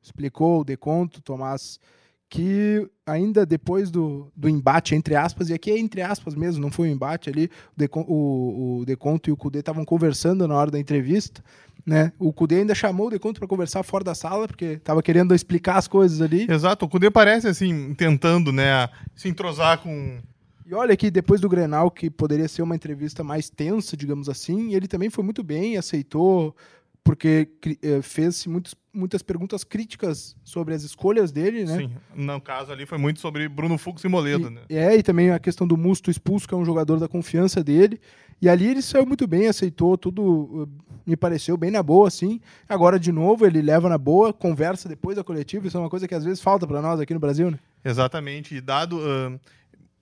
explicou 0.00 0.60
o 0.60 0.64
deconto, 0.64 1.20
Tomás, 1.20 1.80
que 2.28 2.88
ainda 3.06 3.44
depois 3.46 3.90
do, 3.90 4.32
do 4.34 4.48
embate, 4.48 4.94
entre 4.94 5.14
aspas, 5.14 5.48
e 5.48 5.54
aqui 5.54 5.70
é 5.70 5.78
entre 5.78 6.02
aspas 6.02 6.34
mesmo, 6.34 6.60
não 6.60 6.70
foi 6.70 6.88
um 6.88 6.92
embate 6.92 7.30
ali, 7.30 7.44
o, 7.44 7.78
Decon, 7.78 8.04
o, 8.08 8.78
o 8.80 8.84
Deconto 8.84 9.28
e 9.28 9.32
o 9.32 9.36
Cudê 9.36 9.60
estavam 9.60 9.84
conversando 9.84 10.48
na 10.48 10.54
hora 10.54 10.70
da 10.70 10.78
entrevista, 10.78 11.44
né? 11.86 12.12
O 12.18 12.32
Cudê 12.32 12.56
ainda 12.56 12.74
chamou 12.74 13.08
o 13.08 13.10
Deconto 13.10 13.38
para 13.38 13.48
conversar 13.48 13.82
fora 13.82 14.02
da 14.02 14.14
sala, 14.14 14.48
porque 14.48 14.64
estava 14.64 15.02
querendo 15.02 15.34
explicar 15.34 15.76
as 15.76 15.86
coisas 15.86 16.20
ali. 16.20 16.46
Exato, 16.50 16.86
o 16.86 16.88
Cudê 16.88 17.10
parece 17.10 17.46
assim, 17.46 17.94
tentando, 17.94 18.50
né, 18.52 18.88
se 19.14 19.28
entrosar 19.28 19.78
com... 19.78 20.20
E 20.66 20.72
olha 20.72 20.96
que 20.96 21.10
depois 21.10 21.42
do 21.42 21.48
Grenal, 21.48 21.90
que 21.90 22.08
poderia 22.08 22.48
ser 22.48 22.62
uma 22.62 22.74
entrevista 22.74 23.22
mais 23.22 23.50
tensa, 23.50 23.94
digamos 23.96 24.30
assim, 24.30 24.74
ele 24.74 24.88
também 24.88 25.10
foi 25.10 25.22
muito 25.22 25.42
bem, 25.42 25.76
aceitou 25.76 26.56
porque 27.04 27.50
eh, 27.82 28.00
fez 28.00 28.46
muitos, 28.46 28.74
muitas 28.92 29.22
perguntas 29.22 29.62
críticas 29.62 30.34
sobre 30.42 30.74
as 30.74 30.82
escolhas 30.82 31.30
dele, 31.30 31.66
né? 31.66 31.76
Sim, 31.76 31.90
no 32.14 32.40
caso 32.40 32.72
ali 32.72 32.86
foi 32.86 32.96
muito 32.96 33.20
sobre 33.20 33.46
Bruno 33.46 33.76
Fux 33.76 34.02
e 34.02 34.08
Moledo, 34.08 34.48
e, 34.48 34.50
né? 34.50 34.62
É, 34.70 34.96
e 34.96 35.02
também 35.02 35.30
a 35.30 35.38
questão 35.38 35.66
do 35.66 35.76
Musto 35.76 36.10
expulso, 36.10 36.48
que 36.48 36.54
é 36.54 36.56
um 36.56 36.64
jogador 36.64 36.98
da 36.98 37.06
confiança 37.06 37.62
dele. 37.62 38.00
E 38.40 38.48
ali 38.48 38.66
ele 38.66 38.80
saiu 38.80 39.04
muito 39.04 39.26
bem, 39.26 39.46
aceitou 39.46 39.98
tudo, 39.98 40.66
eh, 40.66 40.82
me 41.06 41.16
pareceu 41.16 41.58
bem 41.58 41.70
na 41.70 41.82
boa, 41.82 42.08
assim. 42.08 42.40
Agora, 42.66 42.98
de 42.98 43.12
novo, 43.12 43.46
ele 43.46 43.60
leva 43.60 43.88
na 43.88 43.98
boa, 43.98 44.32
conversa 44.32 44.88
depois 44.88 45.14
da 45.14 45.22
coletiva, 45.22 45.66
isso 45.66 45.76
é 45.76 45.80
uma 45.80 45.90
coisa 45.90 46.08
que 46.08 46.14
às 46.14 46.24
vezes 46.24 46.40
falta 46.40 46.66
para 46.66 46.80
nós 46.80 46.98
aqui 46.98 47.12
no 47.12 47.20
Brasil, 47.20 47.50
né? 47.50 47.58
Exatamente, 47.84 48.54
e 48.54 48.62
dado, 48.62 48.98
uh, 48.98 49.38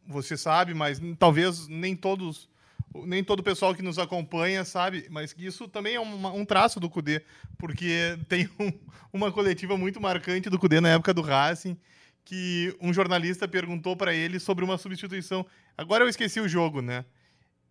você 0.06 0.36
sabe, 0.36 0.72
mas 0.72 1.00
talvez 1.18 1.66
nem 1.66 1.96
todos 1.96 2.48
nem 2.94 3.24
todo 3.24 3.40
o 3.40 3.42
pessoal 3.42 3.74
que 3.74 3.82
nos 3.82 3.98
acompanha 3.98 4.64
sabe, 4.64 5.06
mas 5.10 5.34
isso 5.38 5.66
também 5.68 5.94
é 5.94 6.00
um, 6.00 6.40
um 6.40 6.44
traço 6.44 6.78
do 6.78 6.90
Cudê, 6.90 7.22
porque 7.58 8.18
tem 8.28 8.48
um, 8.58 8.72
uma 9.12 9.32
coletiva 9.32 9.76
muito 9.76 10.00
marcante 10.00 10.50
do 10.50 10.58
Cudê 10.58 10.80
na 10.80 10.90
época 10.90 11.14
do 11.14 11.22
Racing, 11.22 11.76
que 12.24 12.76
um 12.80 12.92
jornalista 12.92 13.48
perguntou 13.48 13.96
para 13.96 14.14
ele 14.14 14.38
sobre 14.38 14.64
uma 14.64 14.78
substituição. 14.78 15.44
Agora 15.76 16.04
eu 16.04 16.08
esqueci 16.08 16.40
o 16.40 16.48
jogo, 16.48 16.80
né? 16.80 17.04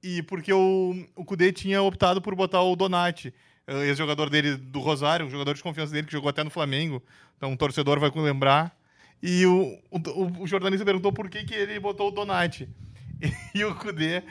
E 0.04 0.24
porque 0.24 0.52
o, 0.52 1.06
o 1.16 1.24
Cudê 1.24 1.52
tinha 1.52 1.82
optado 1.82 2.22
por 2.22 2.36
botar 2.36 2.62
o 2.62 2.76
Donati, 2.76 3.34
eh, 3.68 3.88
ex-jogador 3.88 4.30
dele 4.30 4.58
do 4.58 4.80
Rosário, 4.80 5.26
um 5.26 5.30
jogador 5.30 5.54
de 5.54 5.62
confiança 5.62 5.94
dele 5.94 6.08
que 6.08 6.14
jogou 6.14 6.30
até 6.30 6.44
no 6.44 6.50
Flamengo, 6.50 7.02
então 7.38 7.52
um 7.52 7.58
torcedor 7.58 8.00
vai 8.00 8.12
lembrar. 8.16 8.76
E 9.22 9.46
o, 9.46 9.78
o, 9.92 10.42
o 10.44 10.48
jornalista 10.48 10.84
perguntou 10.84 11.14
por 11.14 11.30
que, 11.30 11.44
que 11.44 11.54
ele 11.54 11.80
botou 11.80 12.08
o 12.08 12.12
Donati. 12.12 12.68
E 13.54 13.64
o 13.64 13.76
Kudê 13.76 14.24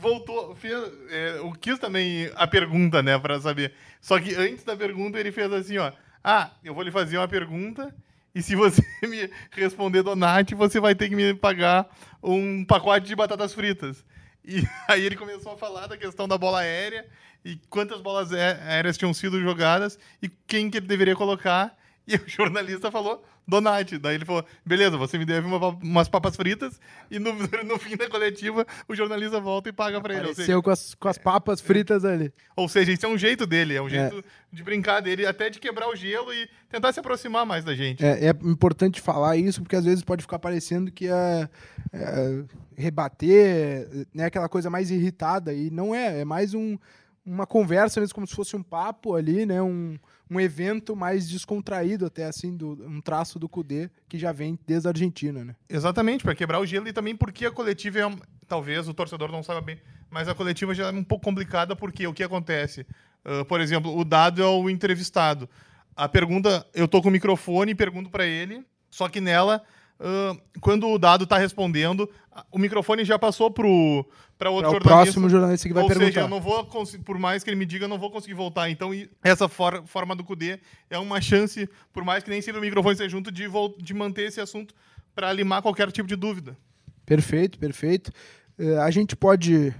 voltou, 0.00 0.54
fez, 0.54 0.74
é, 1.10 1.40
o 1.40 1.52
quis 1.52 1.78
também 1.78 2.30
a 2.34 2.46
pergunta, 2.46 3.02
né, 3.02 3.18
para 3.18 3.40
saber. 3.40 3.72
Só 4.00 4.18
que 4.18 4.34
antes 4.34 4.64
da 4.64 4.76
pergunta 4.76 5.18
ele 5.18 5.32
fez 5.32 5.52
assim, 5.52 5.78
ó, 5.78 5.92
ah, 6.22 6.50
eu 6.64 6.74
vou 6.74 6.82
lhe 6.82 6.90
fazer 6.90 7.18
uma 7.18 7.28
pergunta 7.28 7.94
e 8.34 8.42
se 8.42 8.54
você 8.54 8.82
me 9.02 9.30
responder 9.50 10.02
Donati, 10.02 10.54
você 10.54 10.78
vai 10.80 10.94
ter 10.94 11.08
que 11.08 11.16
me 11.16 11.34
pagar 11.34 11.88
um 12.22 12.64
pacote 12.64 13.06
de 13.06 13.16
batatas 13.16 13.54
fritas. 13.54 14.04
E 14.44 14.62
aí 14.88 15.04
ele 15.04 15.16
começou 15.16 15.52
a 15.52 15.56
falar 15.56 15.86
da 15.86 15.96
questão 15.96 16.28
da 16.28 16.38
bola 16.38 16.60
aérea 16.60 17.06
e 17.44 17.56
quantas 17.68 18.00
bolas 18.00 18.32
aéreas 18.32 18.96
tinham 18.96 19.14
sido 19.14 19.40
jogadas 19.40 19.98
e 20.22 20.28
quem 20.28 20.70
que 20.70 20.78
ele 20.78 20.86
deveria 20.86 21.16
colocar. 21.16 21.76
E 22.08 22.16
o 22.16 22.22
jornalista 22.26 22.90
falou 22.90 23.22
Donati. 23.46 23.98
Daí 23.98 24.14
ele 24.14 24.24
falou: 24.24 24.42
beleza, 24.64 24.96
você 24.96 25.18
me 25.18 25.26
deve 25.26 25.46
uma, 25.46 25.68
umas 25.68 26.08
papas 26.08 26.34
fritas. 26.34 26.80
E 27.10 27.18
no, 27.18 27.34
no 27.64 27.78
fim 27.78 27.98
da 27.98 28.08
coletiva, 28.08 28.66
o 28.88 28.94
jornalista 28.94 29.38
volta 29.38 29.68
e 29.68 29.72
paga 29.72 30.00
pra 30.00 30.14
ele. 30.14 30.22
Apareceu 30.22 30.44
seja, 30.46 30.62
com, 30.62 30.70
as, 30.70 30.94
com 30.94 31.06
as 31.06 31.18
papas 31.18 31.60
fritas 31.60 32.06
ali. 32.06 32.32
Ou 32.56 32.66
seja, 32.66 32.92
isso 32.92 33.04
é 33.04 33.08
um 33.10 33.18
jeito 33.18 33.46
dele, 33.46 33.74
é 33.74 33.82
um 33.82 33.90
jeito 33.90 34.20
é. 34.20 34.22
de 34.50 34.62
brincar 34.62 35.00
dele, 35.00 35.26
até 35.26 35.50
de 35.50 35.60
quebrar 35.60 35.86
o 35.90 35.94
gelo 35.94 36.32
e 36.32 36.48
tentar 36.70 36.94
se 36.94 37.00
aproximar 37.00 37.44
mais 37.44 37.62
da 37.62 37.74
gente. 37.74 38.02
É, 38.02 38.28
é 38.28 38.30
importante 38.30 39.02
falar 39.02 39.36
isso, 39.36 39.60
porque 39.60 39.76
às 39.76 39.84
vezes 39.84 40.02
pode 40.02 40.22
ficar 40.22 40.38
parecendo 40.38 40.90
que 40.90 41.08
é, 41.08 41.48
é 41.92 42.44
rebater, 42.74 44.06
né, 44.14 44.24
aquela 44.24 44.48
coisa 44.48 44.70
mais 44.70 44.90
irritada. 44.90 45.52
E 45.52 45.70
não 45.70 45.94
é, 45.94 46.20
é 46.20 46.24
mais 46.24 46.54
um, 46.54 46.78
uma 47.28 47.46
conversa 47.46 48.00
mesmo, 48.00 48.14
como 48.14 48.26
se 48.26 48.34
fosse 48.34 48.56
um 48.56 48.62
papo 48.62 49.14
ali, 49.14 49.46
né? 49.46 49.62
Um 49.62 49.98
um 50.30 50.38
evento 50.38 50.94
mais 50.94 51.28
descontraído, 51.28 52.06
até 52.06 52.26
assim, 52.26 52.54
do, 52.56 52.72
um 52.86 53.00
traço 53.00 53.38
do 53.38 53.48
Cudê, 53.48 53.90
que 54.08 54.18
já 54.18 54.30
vem 54.30 54.58
desde 54.66 54.86
a 54.86 54.90
Argentina, 54.90 55.44
né? 55.44 55.56
Exatamente, 55.68 56.22
para 56.22 56.34
quebrar 56.34 56.60
o 56.60 56.66
gelo 56.66 56.88
e 56.88 56.92
também 56.92 57.16
porque 57.16 57.46
a 57.46 57.50
coletiva 57.50 58.00
é. 58.00 58.10
Talvez 58.46 58.88
o 58.88 58.94
torcedor 58.94 59.30
não 59.30 59.42
saiba 59.42 59.60
bem, 59.60 59.78
mas 60.08 60.26
a 60.26 60.34
coletiva 60.34 60.74
já 60.74 60.88
é 60.88 60.90
um 60.90 61.04
pouco 61.04 61.22
complicada, 61.22 61.76
porque 61.76 62.06
o 62.06 62.14
que 62.14 62.22
acontece? 62.22 62.86
Uh, 63.22 63.44
por 63.44 63.60
exemplo, 63.60 63.94
o 63.94 64.04
dado 64.04 64.42
é 64.42 64.46
o 64.46 64.70
entrevistado. 64.70 65.46
A 65.94 66.08
pergunta, 66.08 66.66
eu 66.72 66.88
tô 66.88 67.02
com 67.02 67.08
o 67.08 67.12
microfone 67.12 67.72
e 67.72 67.74
pergunto 67.74 68.08
para 68.08 68.24
ele, 68.24 68.64
só 68.90 69.06
que 69.06 69.20
nela 69.20 69.62
Uh, 70.00 70.40
quando 70.60 70.88
o 70.88 70.98
dado 70.98 71.24
está 71.24 71.38
respondendo, 71.38 72.08
o 72.52 72.58
microfone 72.58 73.04
já 73.04 73.18
passou 73.18 73.50
para 73.50 73.66
o 73.66 74.04
para 74.38 74.50
outro 74.50 74.70
jornalista. 74.70 74.94
o 74.94 75.02
próximo 75.02 75.28
jornalista 75.28 75.68
que 75.68 75.74
vai 75.74 75.82
Ou 75.82 75.88
perguntar. 75.88 76.06
Ou 76.06 76.12
seja, 76.12 76.24
eu 76.24 76.28
não 76.28 76.40
vou 76.40 76.64
por 77.04 77.18
mais 77.18 77.42
que 77.42 77.50
ele 77.50 77.56
me 77.56 77.66
diga, 77.66 77.84
eu 77.86 77.88
não 77.88 77.98
vou 77.98 78.10
conseguir 78.10 78.34
voltar. 78.34 78.70
Então, 78.70 78.90
essa 79.22 79.48
for 79.48 79.82
forma 79.86 80.14
do 80.14 80.22
CUDE 80.22 80.60
é 80.88 80.98
uma 80.98 81.20
chance, 81.20 81.68
por 81.92 82.04
mais 82.04 82.22
que 82.22 82.30
nem 82.30 82.40
sempre 82.40 82.60
o 82.60 82.62
microfone 82.62 82.92
esteja 82.92 83.10
junto, 83.10 83.32
de, 83.32 83.46
de 83.78 83.94
manter 83.94 84.28
esse 84.28 84.40
assunto 84.40 84.72
para 85.14 85.32
limar 85.32 85.60
qualquer 85.60 85.90
tipo 85.90 86.08
de 86.08 86.14
dúvida. 86.14 86.56
Perfeito, 87.04 87.58
perfeito. 87.58 88.12
Uh, 88.56 88.78
a 88.80 88.90
gente 88.92 89.16
pode 89.16 89.74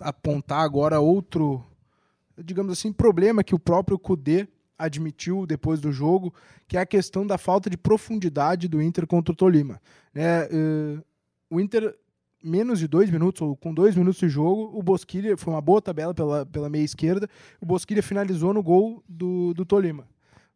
apontar 0.00 0.62
agora 0.62 0.98
outro, 0.98 1.64
digamos 2.36 2.72
assim, 2.72 2.92
problema 2.92 3.44
que 3.44 3.54
o 3.54 3.58
próprio 3.58 3.98
CUDE 3.98 4.48
admitiu 4.78 5.46
depois 5.46 5.80
do 5.80 5.92
jogo, 5.92 6.34
que 6.68 6.76
é 6.76 6.80
a 6.80 6.86
questão 6.86 7.26
da 7.26 7.38
falta 7.38 7.70
de 7.70 7.76
profundidade 7.76 8.68
do 8.68 8.80
Inter 8.82 9.06
contra 9.06 9.32
o 9.32 9.36
Tolima. 9.36 9.80
É, 10.14 10.48
uh, 10.52 11.04
o 11.50 11.60
Inter, 11.60 11.94
menos 12.42 12.78
de 12.78 12.86
dois 12.86 13.10
minutos, 13.10 13.42
ou 13.42 13.56
com 13.56 13.72
dois 13.72 13.94
minutos 13.96 14.20
de 14.20 14.28
jogo, 14.28 14.70
o 14.76 14.82
Bosquilha, 14.82 15.36
foi 15.36 15.52
uma 15.52 15.60
boa 15.60 15.80
tabela 15.80 16.12
pela, 16.12 16.44
pela 16.46 16.68
meia 16.68 16.84
esquerda, 16.84 17.28
o 17.60 17.66
Bosquilha 17.66 18.02
finalizou 18.02 18.52
no 18.52 18.62
gol 18.62 19.02
do, 19.08 19.54
do 19.54 19.64
Tolima. 19.64 20.06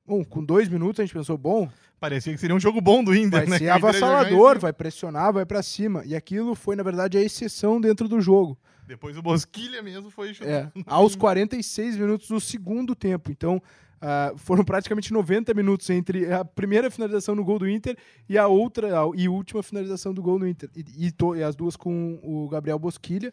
Bom, 0.06 0.24
com 0.24 0.44
dois 0.44 0.68
minutos 0.68 1.00
a 1.00 1.04
gente 1.04 1.14
pensou, 1.14 1.38
bom... 1.38 1.68
Parecia 2.00 2.33
que 2.33 2.40
seria 2.40 2.56
um 2.56 2.61
jogo 2.61 2.80
bom 2.80 3.04
do 3.04 3.14
Inter, 3.14 3.40
vai 3.40 3.46
né? 3.46 3.59
ser 3.59 3.68
avassalador, 3.68 4.59
vai 4.59 4.72
pressionar, 4.72 5.35
vai 5.35 5.44
para 5.44 5.62
cima. 5.62 6.02
E 6.06 6.16
aquilo 6.16 6.54
foi, 6.54 6.74
na 6.74 6.83
verdade, 6.83 7.18
a 7.18 7.22
exceção 7.22 7.78
dentro 7.78 8.09
do 8.09 8.22
jogo. 8.22 8.59
Depois 8.87 9.16
o 9.16 9.22
Bosquilha 9.22 9.83
mesmo 9.83 10.11
foi... 10.11 10.35
É, 10.40 10.66
aos 10.87 11.14
46 11.14 11.96
minutos 11.96 12.26
do 12.26 12.40
segundo 12.40 12.94
tempo. 12.96 13.30
Então, 13.30 13.62
Uh, 14.01 14.37
foram 14.39 14.65
praticamente 14.65 15.13
90 15.13 15.53
minutos 15.53 15.91
entre 15.91 16.33
a 16.33 16.43
primeira 16.43 16.91
finalização 16.91 17.35
no 17.35 17.45
gol 17.45 17.59
do 17.59 17.69
Inter 17.69 17.97
e 18.27 18.39
a 18.39 18.47
outra 18.47 18.99
a, 18.99 19.11
e 19.15 19.29
última 19.29 19.63
finalização 19.63 20.15
do 20.15 20.23
gol 20.23 20.39
do 20.39 20.49
Inter. 20.49 20.71
E, 20.75 21.07
e, 21.07 21.13
to, 21.13 21.37
e, 21.37 21.43
as 21.43 21.55
duas 21.55 21.77
com 21.77 22.19
o 22.23 22.49
Gabriel 22.49 22.79
Bosquilha, 22.79 23.31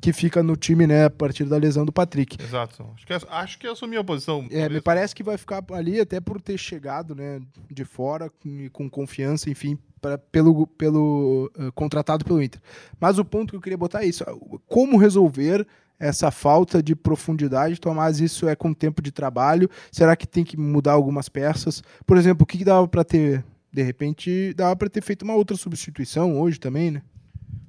que 0.00 0.12
fica 0.12 0.44
no 0.44 0.56
time 0.56 0.86
né, 0.86 1.06
a 1.06 1.10
partir 1.10 1.44
da 1.44 1.56
lesão 1.56 1.84
do 1.84 1.92
Patrick. 1.92 2.40
Exato. 2.40 2.86
Acho 2.94 3.06
que, 3.06 3.12
acho 3.12 3.58
que 3.58 3.66
assumiu 3.66 4.00
a 4.00 4.04
posição. 4.04 4.46
É, 4.50 4.68
me 4.68 4.80
parece 4.80 5.14
que 5.14 5.24
vai 5.24 5.36
ficar 5.36 5.64
ali 5.72 6.00
até 6.00 6.20
por 6.20 6.40
ter 6.40 6.56
chegado 6.56 7.14
né, 7.14 7.40
de 7.68 7.84
fora 7.84 8.30
com, 8.30 8.68
com 8.70 8.88
confiança, 8.88 9.50
enfim, 9.50 9.76
pra, 10.00 10.18
pelo, 10.18 10.68
pelo 10.68 11.50
uh, 11.58 11.72
contratado 11.72 12.24
pelo 12.24 12.40
Inter. 12.40 12.60
Mas 13.00 13.18
o 13.18 13.24
ponto 13.24 13.50
que 13.50 13.56
eu 13.56 13.60
queria 13.60 13.78
botar 13.78 14.04
é 14.04 14.06
isso: 14.06 14.24
como 14.68 14.98
resolver 14.98 15.66
essa 15.98 16.30
falta 16.30 16.82
de 16.82 16.94
profundidade, 16.94 17.80
Tomás, 17.80 18.20
isso 18.20 18.48
é 18.48 18.54
com 18.54 18.72
tempo 18.72 19.00
de 19.00 19.10
trabalho? 19.10 19.68
Será 19.90 20.14
que 20.14 20.26
tem 20.26 20.44
que 20.44 20.56
mudar 20.56 20.92
algumas 20.92 21.28
peças? 21.28 21.82
Por 22.06 22.16
exemplo, 22.16 22.44
o 22.44 22.46
que, 22.46 22.64
dava 22.64 22.86
para 22.86 23.04
ter? 23.04 23.44
De 23.72 23.82
repente, 23.82 24.54
dava 24.54 24.74
para 24.74 24.88
ter 24.88 25.02
feito 25.02 25.22
uma 25.22 25.34
outra 25.34 25.56
substituição 25.56 26.40
hoje 26.40 26.58
também, 26.58 26.90
né? 26.90 27.02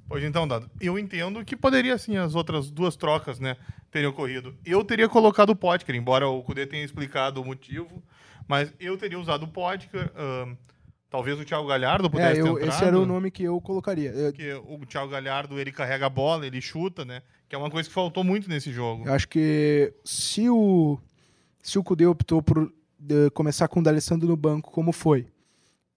Pois 0.08 0.24
então, 0.24 0.48
Dado, 0.48 0.70
eu 0.80 0.98
entendo 0.98 1.44
que 1.44 1.54
poderia, 1.54 1.98
sim, 1.98 2.16
as 2.16 2.34
outras 2.34 2.70
duas 2.70 2.96
trocas, 2.96 3.38
né, 3.38 3.56
teriam 3.90 4.10
ocorrido. 4.10 4.54
Eu 4.64 4.82
teria 4.82 5.06
colocado 5.06 5.50
o 5.50 5.56
Potker, 5.56 5.94
embora 5.94 6.26
o 6.26 6.42
Kudê 6.42 6.66
tenha 6.66 6.82
explicado 6.82 7.42
o 7.42 7.44
motivo, 7.44 8.02
mas 8.46 8.72
eu 8.80 8.96
teria 8.96 9.18
usado 9.18 9.44
o 9.44 9.48
Potker, 9.48 10.10
uh, 10.14 10.56
talvez 11.10 11.38
o 11.38 11.44
Thiago 11.44 11.66
Galhardo 11.66 12.10
pudesse 12.10 12.40
é, 12.40 12.42
eu, 12.42 12.58
Esse 12.58 12.84
era 12.84 12.98
o 12.98 13.06
nome 13.06 13.30
que 13.30 13.42
eu 13.42 13.60
colocaria. 13.60 14.12
Porque 14.12 14.52
o 14.54 14.78
Thiago 14.86 15.10
Galhardo, 15.10 15.58
ele 15.58 15.72
carrega 15.72 16.06
a 16.06 16.10
bola, 16.10 16.46
ele 16.46 16.60
chuta, 16.60 17.04
né, 17.04 17.22
que 17.48 17.54
é 17.54 17.58
uma 17.58 17.70
coisa 17.70 17.88
que 17.88 17.94
faltou 17.94 18.22
muito 18.22 18.48
nesse 18.48 18.72
jogo. 18.72 19.06
Eu 19.06 19.12
acho 19.12 19.28
que 19.28 19.92
se 20.04 20.48
o, 20.48 20.98
se 21.62 21.78
o 21.78 21.84
Kudê 21.84 22.06
optou 22.06 22.42
por 22.42 22.72
de, 22.98 23.30
começar 23.30 23.68
com 23.68 23.80
o 23.80 23.82
D'Alessandro 23.82 24.28
no 24.28 24.36
banco, 24.36 24.70
como 24.70 24.92
foi, 24.92 25.26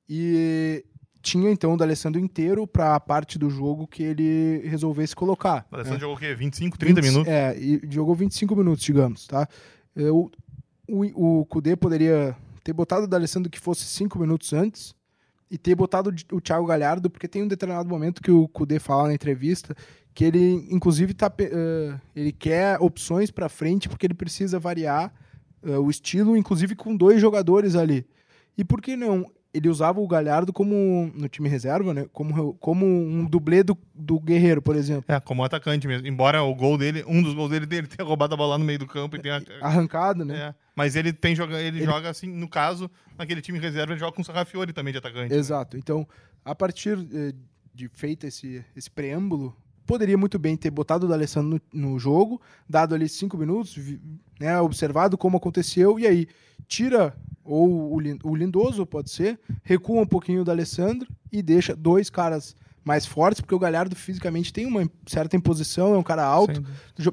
e 0.08 0.84
tinha 1.22 1.52
então 1.52 1.74
o 1.74 1.78
D'Alessandro 1.78 2.20
inteiro 2.20 2.66
para 2.66 2.96
a 2.96 3.00
parte 3.00 3.38
do 3.38 3.50
jogo 3.50 3.88
que 3.88 4.02
ele 4.02 4.62
resolvesse 4.68 5.16
colocar. 5.16 5.66
O 5.70 5.72
D'Alessandro 5.72 5.98
né? 5.98 6.02
jogou 6.02 6.16
o 6.16 6.20
quê? 6.20 6.34
25, 6.34 6.78
30 6.78 7.02
20, 7.02 7.12
minutos? 7.12 7.32
É, 7.34 7.58
e 7.58 7.82
jogou 7.90 8.16
25 8.16 8.56
minutos, 8.56 8.84
digamos, 8.84 9.28
tá? 9.28 9.48
Eu, 9.96 10.32
o, 10.88 11.42
o 11.42 11.46
poderia 11.78 12.36
ter 12.64 12.74
botado 12.74 13.04
o 13.04 13.08
D'Alessandro 13.08 13.50
que 13.50 13.60
fosse 13.60 13.84
5 13.86 14.18
minutos 14.18 14.54
antes 14.54 14.96
e 15.52 15.58
ter 15.58 15.76
botado 15.76 16.16
o 16.32 16.40
Thiago 16.40 16.66
Galhardo, 16.66 17.10
porque 17.10 17.28
tem 17.28 17.44
um 17.44 17.48
determinado 17.48 17.90
momento 17.90 18.22
que 18.22 18.32
o 18.32 18.48
Kudê 18.48 18.80
fala 18.80 19.10
na 19.10 19.14
entrevista 19.14 19.76
que 20.14 20.26
ele, 20.26 20.68
inclusive, 20.70 21.14
tá, 21.14 21.28
uh, 21.28 22.00
ele 22.16 22.32
quer 22.32 22.78
opções 22.80 23.32
para 23.32 23.48
frente 23.48 23.88
porque 23.88 24.06
ele 24.06 24.14
precisa 24.14 24.60
variar 24.60 25.14
uh, 25.64 25.80
o 25.80 25.90
estilo, 25.90 26.36
inclusive 26.36 26.76
com 26.76 26.96
dois 26.96 27.22
jogadores 27.22 27.76
ali. 27.76 28.06
E 28.58 28.64
por 28.64 28.82
que 28.82 28.96
não 28.96 29.26
ele 29.54 29.68
usava 29.68 30.00
o 30.00 30.08
Galhardo 30.08 30.54
como 30.54 31.12
no 31.14 31.28
time 31.28 31.50
reserva, 31.50 31.94
né? 31.94 32.06
Como, 32.14 32.54
como 32.56 32.86
um 32.86 33.26
dublê 33.26 33.64
do, 33.64 33.78
do 33.94 34.20
Guerreiro, 34.20 34.62
por 34.62 34.76
exemplo. 34.76 35.04
É, 35.14 35.20
como 35.20 35.44
atacante 35.44 35.88
mesmo. 35.88 36.08
Embora 36.08 36.42
o 36.42 36.56
gol 36.56 36.78
dele, 36.78 37.04
um 37.06 37.22
dos 37.22 37.34
gols 37.34 37.50
dele, 37.50 37.66
dele 37.66 37.88
tenha 37.88 38.08
roubado 38.08 38.34
a 38.34 38.38
bola 38.38 38.52
lá 38.52 38.58
no 38.58 38.64
meio 38.64 38.80
do 38.80 38.88
campo 38.88 39.18
e 39.18 39.20
tenha 39.20 39.44
arrancado, 39.62 40.24
né? 40.24 40.38
É, 40.38 40.56
mas 40.76 40.96
ele 40.96 41.12
tem 41.12 41.36
joga, 41.36 41.60
ele, 41.60 41.80
ele, 41.80 41.86
joga 41.86 42.10
assim, 42.10 42.28
no 42.28 42.48
caso, 42.48 42.90
naquele 43.18 43.42
time 43.42 43.60
reserva, 43.60 43.94
ele 43.94 44.00
joga 44.00 44.14
com 44.14 44.22
o 44.22 44.26
Sarrafiori 44.26 44.74
também 44.74 44.92
de 44.92 45.00
atacante. 45.00 45.32
Né? 45.32 45.38
Exato. 45.38 45.76
Né? 45.76 45.82
Então, 45.84 46.08
a 46.44 46.56
partir 46.56 46.98
eh, 47.14 47.34
de 47.74 47.90
feito 47.90 48.26
esse 48.26 48.64
esse 48.76 48.90
preâmbulo, 48.90 49.56
poderia 49.86 50.18
muito 50.18 50.40
bem 50.40 50.56
ter 50.56 50.72
botado 50.72 51.06
o 51.06 51.10
D'Alessandro 51.10 51.62
no, 51.74 51.92
no 51.92 52.00
jogo, 52.00 52.42
dado 52.70 52.96
ali 52.96 53.10
cinco 53.10 53.38
minutos, 53.38 53.78
né, 54.40 54.60
observado 54.60 55.18
como 55.18 55.38
aconteceu 55.38 56.00
e 56.00 56.08
aí 56.08 56.28
tira 56.68 57.16
ou 57.44 57.96
o 58.24 58.36
Lindoso, 58.36 58.86
pode 58.86 59.10
ser, 59.10 59.40
recua 59.64 60.02
um 60.02 60.06
pouquinho 60.06 60.44
do 60.44 60.52
Alessandro 60.52 61.08
e 61.32 61.42
deixa 61.42 61.76
dois 61.76 62.10
caras 62.10 62.56
mais 62.84 63.06
fortes, 63.06 63.42
porque 63.42 63.56
o 63.56 63.60
Galhardo 63.60 63.96
fisicamente 63.96 64.54
tem 64.54 64.66
uma 64.66 64.90
certa 65.06 65.36
imposição, 65.36 65.94
é 65.94 65.98
um 65.98 66.04
cara 66.04 66.24
alto, 66.24 66.64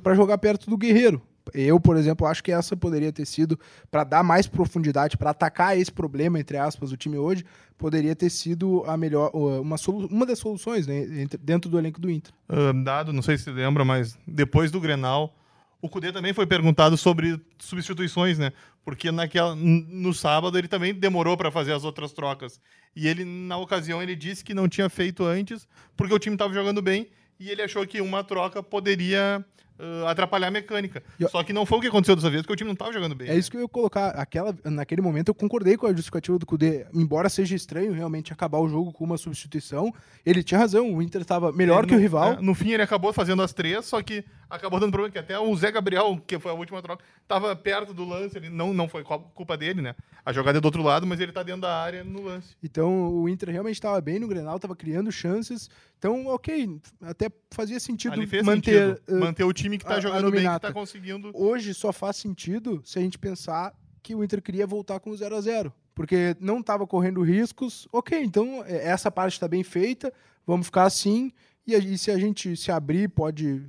para 0.02 0.14
jogar 0.14 0.38
perto 0.38 0.70
do 0.70 0.76
Guerreiro. 0.76 1.20
Eu, 1.54 1.80
por 1.80 1.96
exemplo, 1.96 2.26
acho 2.26 2.42
que 2.42 2.52
essa 2.52 2.76
poderia 2.76 3.12
ter 3.12 3.26
sido, 3.26 3.58
para 3.90 4.04
dar 4.04 4.22
mais 4.22 4.46
profundidade, 4.46 5.16
para 5.16 5.30
atacar 5.30 5.78
esse 5.78 5.90
problema, 5.90 6.38
entre 6.38 6.56
aspas, 6.56 6.90
do 6.90 6.96
time 6.96 7.16
hoje, 7.16 7.44
poderia 7.76 8.14
ter 8.14 8.30
sido 8.30 8.82
a 8.86 8.96
melhor, 8.96 9.30
uma, 9.34 9.76
uma 10.10 10.26
das 10.26 10.38
soluções 10.38 10.86
né, 10.86 11.26
dentro 11.40 11.70
do 11.70 11.78
elenco 11.78 12.00
do 12.00 12.10
Inter. 12.10 12.32
Uh, 12.48 12.72
dado, 12.82 13.12
não 13.12 13.22
sei 13.22 13.38
se 13.38 13.50
lembra, 13.50 13.84
mas 13.84 14.18
depois 14.26 14.70
do 14.70 14.80
Grenal, 14.80 15.34
o 15.80 15.88
Cudê 15.88 16.12
também 16.12 16.32
foi 16.32 16.46
perguntado 16.46 16.96
sobre 16.96 17.40
substituições, 17.58 18.38
né? 18.38 18.52
Porque 18.84 19.12
naquela, 19.12 19.54
no 19.54 20.12
sábado 20.12 20.58
ele 20.58 20.66
também 20.66 20.92
demorou 20.92 21.36
para 21.36 21.50
fazer 21.50 21.72
as 21.72 21.84
outras 21.84 22.12
trocas. 22.12 22.60
E 22.96 23.06
ele, 23.06 23.24
na 23.24 23.56
ocasião, 23.58 24.02
ele 24.02 24.16
disse 24.16 24.42
que 24.44 24.54
não 24.54 24.68
tinha 24.68 24.88
feito 24.88 25.24
antes, 25.24 25.68
porque 25.96 26.12
o 26.12 26.18
time 26.18 26.34
estava 26.34 26.52
jogando 26.52 26.82
bem 26.82 27.08
e 27.38 27.50
ele 27.50 27.62
achou 27.62 27.86
que 27.86 28.00
uma 28.00 28.24
troca 28.24 28.62
poderia 28.62 29.44
uh, 29.78 30.06
atrapalhar 30.06 30.48
a 30.48 30.50
mecânica. 30.50 31.02
Eu... 31.18 31.28
Só 31.28 31.42
que 31.42 31.52
não 31.52 31.64
foi 31.64 31.78
o 31.78 31.80
que 31.80 31.86
aconteceu 31.86 32.16
dessa 32.16 32.30
vez, 32.30 32.42
porque 32.42 32.52
o 32.52 32.56
time 32.56 32.68
não 32.68 32.74
estava 32.74 32.92
jogando 32.92 33.14
bem. 33.14 33.28
É 33.28 33.32
né? 33.32 33.38
isso 33.38 33.50
que 33.50 33.56
eu 33.56 33.62
ia 33.62 33.68
colocar. 33.68 34.10
Aquela, 34.10 34.54
naquele 34.64 35.00
momento 35.00 35.28
eu 35.28 35.34
concordei 35.34 35.76
com 35.76 35.86
a 35.86 35.90
justificativa 35.90 36.38
do 36.38 36.46
Cudê. 36.46 36.86
Embora 36.92 37.28
seja 37.28 37.54
estranho 37.54 37.92
realmente 37.92 38.32
acabar 38.32 38.58
o 38.58 38.68
jogo 38.68 38.92
com 38.92 39.04
uma 39.04 39.16
substituição, 39.16 39.92
ele 40.24 40.42
tinha 40.42 40.58
razão. 40.58 40.92
O 40.94 41.02
Inter 41.02 41.22
estava 41.22 41.52
melhor 41.52 41.86
que 41.86 41.94
o 41.94 41.98
rival. 41.98 42.34
É, 42.34 42.40
no 42.40 42.54
fim 42.54 42.72
ele 42.72 42.82
acabou 42.82 43.12
fazendo 43.12 43.42
as 43.42 43.52
três, 43.52 43.86
só 43.86 44.02
que 44.02 44.24
acabou 44.48 44.80
dando 44.80 44.90
problema, 44.90 45.12
que 45.12 45.18
até 45.18 45.38
o 45.38 45.54
Zé 45.56 45.70
Gabriel, 45.70 46.20
que 46.26 46.38
foi 46.38 46.50
a 46.50 46.54
última 46.54 46.82
troca, 46.82 47.04
estava 47.22 47.54
perto 47.54 47.92
do 47.92 48.04
lance. 48.04 48.36
Ele 48.36 48.48
não, 48.48 48.72
não 48.72 48.88
foi 48.88 49.04
culpa 49.04 49.56
dele, 49.56 49.82
né? 49.82 49.94
A 50.24 50.32
jogada 50.32 50.58
é 50.58 50.60
do 50.60 50.64
outro 50.64 50.82
lado, 50.82 51.06
mas 51.06 51.20
ele 51.20 51.30
está 51.30 51.42
dentro 51.42 51.62
da 51.62 51.80
área 51.80 52.04
no 52.04 52.22
lance. 52.22 52.56
Então 52.62 53.12
o 53.14 53.28
Inter 53.28 53.50
realmente 53.50 53.76
estava 53.76 54.00
bem 54.00 54.18
no 54.18 54.28
Grenal, 54.28 54.56
estava 54.56 54.76
criando 54.76 55.10
chances. 55.12 55.68
Então, 55.98 56.26
ok, 56.26 56.80
até 57.02 57.28
fazia 57.50 57.80
sentido 57.80 58.16
manter, 58.16 58.44
sentido. 58.44 59.00
Uh, 59.08 59.18
manter 59.18 59.42
o 59.42 59.52
time 59.52 59.67
que 59.76 59.84
está 59.84 60.00
jogando 60.00 60.30
bem, 60.30 60.48
que 60.48 60.56
está 60.56 60.72
conseguindo. 60.72 61.30
Hoje 61.34 61.74
só 61.74 61.92
faz 61.92 62.16
sentido 62.16 62.80
se 62.84 62.98
a 62.98 63.02
gente 63.02 63.18
pensar 63.18 63.74
que 64.02 64.14
o 64.14 64.24
Inter 64.24 64.40
queria 64.40 64.66
voltar 64.66 65.00
com 65.00 65.10
o 65.10 65.16
0 65.16 65.36
a 65.36 65.40
0 65.40 65.72
porque 65.98 66.36
não 66.38 66.60
estava 66.60 66.86
correndo 66.86 67.20
riscos. 67.22 67.88
Ok, 67.90 68.16
então 68.22 68.64
é, 68.64 68.86
essa 68.86 69.10
parte 69.10 69.32
está 69.32 69.48
bem 69.48 69.64
feita, 69.64 70.12
vamos 70.46 70.66
ficar 70.66 70.84
assim. 70.84 71.32
E, 71.66 71.74
e, 71.74 71.98
se 71.98 72.12
a 72.12 72.16
gente 72.16 72.56
se 72.56 72.70
abrir, 72.70 73.08
pode 73.08 73.66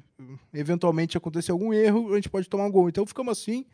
eventualmente 0.53 1.17
acontecer 1.17 1.51
algum 1.51 1.73
erro, 1.73 2.13
a 2.13 2.15
gente 2.17 2.29
pode 2.29 2.47
tomar 2.47 2.65
um 2.65 2.71
gol. 2.71 2.87
Então 2.87 3.03
ficamos 3.03 3.31
assim 3.31 3.65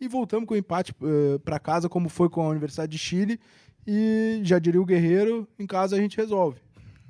e 0.00 0.08
voltamos 0.08 0.46
com 0.46 0.54
o 0.54 0.56
empate 0.56 0.92
uh, 1.02 1.34
eh, 1.34 1.38
para 1.40 1.58
casa, 1.58 1.86
como 1.86 2.08
foi 2.08 2.30
com 2.30 2.40
a 2.40 2.48
Universidade 2.48 2.90
de 2.90 2.98
Chile. 2.98 3.38
E 3.86 4.40
já 4.42 4.58
diria 4.58 4.80
o 4.80 4.86
Guerreiro, 4.86 5.46
em 5.58 5.66
casa 5.66 5.94
a 5.94 6.00
gente 6.00 6.16
resolve. 6.16 6.58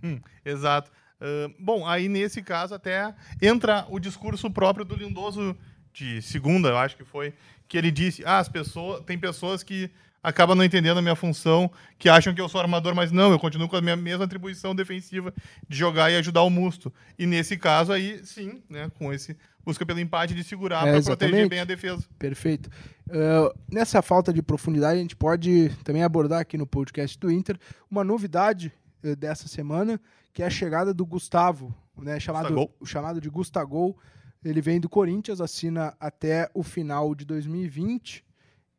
Hum, 0.02 0.18
exato. 0.44 0.90
Uh, 1.20 1.52
bom, 1.58 1.86
aí 1.86 2.08
nesse 2.08 2.42
caso 2.42 2.74
até 2.74 3.14
entra 3.42 3.86
o 3.88 3.98
discurso 3.98 4.50
próprio 4.50 4.84
do 4.84 4.94
Lindoso 4.94 5.56
de 5.92 6.22
segunda, 6.22 6.68
eu 6.68 6.76
acho 6.76 6.96
que 6.96 7.04
foi, 7.04 7.34
que 7.66 7.76
ele 7.76 7.90
disse: 7.90 8.22
ah, 8.24 8.38
as 8.38 8.48
pessoas, 8.48 9.04
tem 9.04 9.18
pessoas 9.18 9.62
que 9.62 9.90
acabam 10.22 10.56
não 10.56 10.64
entendendo 10.64 10.98
a 10.98 11.02
minha 11.02 11.16
função, 11.16 11.70
que 11.98 12.08
acham 12.08 12.34
que 12.34 12.40
eu 12.40 12.48
sou 12.48 12.60
armador, 12.60 12.94
mas 12.94 13.10
não, 13.10 13.30
eu 13.30 13.38
continuo 13.38 13.68
com 13.68 13.76
a 13.76 13.80
minha 13.80 13.96
mesma 13.96 14.24
atribuição 14.24 14.74
defensiva 14.74 15.32
de 15.68 15.76
jogar 15.76 16.10
e 16.10 16.16
ajudar 16.16 16.42
o 16.42 16.50
Musto. 16.50 16.92
E 17.18 17.26
nesse 17.26 17.56
caso 17.56 17.92
aí, 17.92 18.20
sim, 18.24 18.62
né, 18.68 18.90
com 18.98 19.12
esse 19.12 19.36
busca 19.64 19.84
pelo 19.84 20.00
empate 20.00 20.34
de 20.34 20.42
segurar 20.42 20.86
é, 20.86 20.92
para 20.92 21.02
proteger 21.02 21.48
bem 21.48 21.60
a 21.60 21.64
defesa. 21.64 22.02
Perfeito. 22.18 22.70
Uh, 23.06 23.54
nessa 23.70 24.00
falta 24.00 24.32
de 24.32 24.40
profundidade, 24.40 24.98
a 24.98 25.02
gente 25.02 25.14
pode 25.14 25.70
também 25.84 26.02
abordar 26.02 26.40
aqui 26.40 26.56
no 26.56 26.66
podcast 26.66 27.18
do 27.18 27.30
Inter 27.30 27.58
uma 27.90 28.02
novidade 28.02 28.72
uh, 29.04 29.14
dessa 29.14 29.46
semana, 29.46 30.00
que 30.32 30.42
é 30.42 30.46
a 30.46 30.50
chegada 30.50 30.92
do 30.94 31.04
Gustavo, 31.04 31.74
né, 31.96 32.18
chamado, 32.20 32.70
chamado 32.84 33.20
de 33.20 33.28
Gustagol. 33.28 33.96
Ele 34.44 34.60
vem 34.60 34.78
do 34.80 34.88
Corinthians, 34.88 35.40
assina 35.40 35.94
até 35.98 36.48
o 36.54 36.62
final 36.62 37.14
de 37.14 37.24
2020 37.24 38.24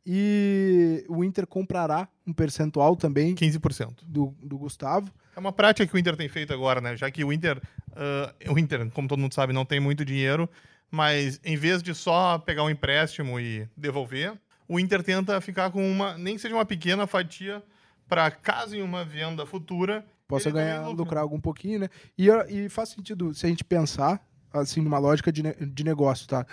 e 0.05 1.05
o 1.07 1.23
Inter 1.23 1.45
comprará 1.45 2.07
um 2.25 2.33
percentual 2.33 2.95
também 2.95 3.35
15% 3.35 4.03
do, 4.05 4.33
do 4.41 4.57
Gustavo. 4.57 5.11
É 5.35 5.39
uma 5.39 5.51
prática 5.51 5.85
que 5.85 5.93
o 5.93 5.99
Inter 5.99 6.15
tem 6.15 6.27
feito 6.27 6.53
agora, 6.53 6.81
né? 6.81 6.97
Já 6.97 7.11
que 7.11 7.23
o 7.23 7.31
Inter, 7.31 7.61
uh, 7.91 8.51
o 8.51 8.57
Inter, 8.57 8.89
como 8.91 9.07
todo 9.07 9.19
mundo 9.19 9.33
sabe, 9.33 9.53
não 9.53 9.65
tem 9.65 9.79
muito 9.79 10.03
dinheiro, 10.03 10.49
mas 10.89 11.39
em 11.43 11.55
vez 11.55 11.83
de 11.83 11.93
só 11.93 12.39
pegar 12.39 12.63
um 12.63 12.69
empréstimo 12.69 13.39
e 13.39 13.67
devolver, 13.75 14.33
o 14.67 14.79
Inter 14.79 15.03
tenta 15.03 15.39
ficar 15.41 15.69
com 15.71 15.87
uma, 15.89 16.17
nem 16.17 16.37
seja 16.37 16.55
uma 16.55 16.65
pequena 16.65 17.05
fatia 17.05 17.63
para 18.07 18.31
caso 18.31 18.75
em 18.75 18.81
uma 18.81 19.05
venda 19.05 19.45
futura 19.45 20.05
possa 20.29 20.51
ganhar, 20.51 20.87
lucrar 20.89 21.23
algum 21.23 21.41
pouquinho, 21.41 21.79
né? 21.79 21.89
E, 22.15 22.29
e 22.47 22.69
faz 22.69 22.89
sentido 22.89 23.33
se 23.33 23.47
a 23.47 23.49
gente 23.49 23.63
pensar 23.63 24.23
assim 24.53 24.79
numa 24.79 24.99
lógica 24.99 25.31
de, 25.31 25.41
de 25.41 25.83
negócio, 25.83 26.27
tá? 26.27 26.45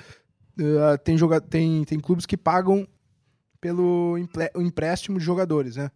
Uh, 0.58 0.96
tem, 1.04 1.18
joga 1.18 1.40
tem, 1.40 1.84
tem 1.84 2.00
clubes 2.00 2.24
que 2.24 2.38
pagam 2.38 2.88
pelo 3.60 4.16
empréstimo 4.56 5.18
de 5.18 5.24
jogadores, 5.24 5.76
né? 5.76 5.90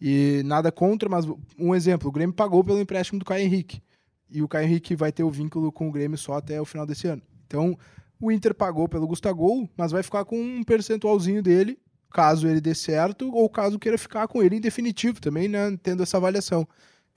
E 0.00 0.42
nada 0.46 0.72
contra, 0.72 1.08
mas 1.08 1.26
um 1.58 1.74
exemplo, 1.74 2.08
o 2.08 2.12
Grêmio 2.12 2.34
pagou 2.34 2.64
pelo 2.64 2.80
empréstimo 2.80 3.18
do 3.18 3.24
Caio 3.26 3.44
Henrique. 3.44 3.82
E 4.30 4.40
o 4.42 4.48
Caio 4.48 4.66
Henrique 4.66 4.96
vai 4.96 5.12
ter 5.12 5.22
o 5.22 5.30
vínculo 5.30 5.70
com 5.70 5.88
o 5.88 5.92
Grêmio 5.92 6.16
só 6.16 6.34
até 6.34 6.58
o 6.60 6.64
final 6.64 6.86
desse 6.86 7.08
ano. 7.08 7.20
Então, 7.46 7.76
o 8.18 8.32
Inter 8.32 8.54
pagou 8.54 8.88
pelo 8.88 9.06
Gustavo, 9.06 9.68
mas 9.76 9.92
vai 9.92 10.02
ficar 10.02 10.24
com 10.24 10.40
um 10.40 10.62
percentualzinho 10.62 11.42
dele, 11.42 11.78
caso 12.10 12.48
ele 12.48 12.60
dê 12.60 12.74
certo, 12.74 13.30
ou 13.34 13.50
caso 13.50 13.78
queira 13.78 13.98
ficar 13.98 14.28
com 14.28 14.42
ele 14.42 14.56
em 14.56 14.60
definitivo 14.60 15.20
também, 15.20 15.48
né, 15.48 15.76
tendo 15.82 16.02
essa 16.02 16.16
avaliação. 16.16 16.66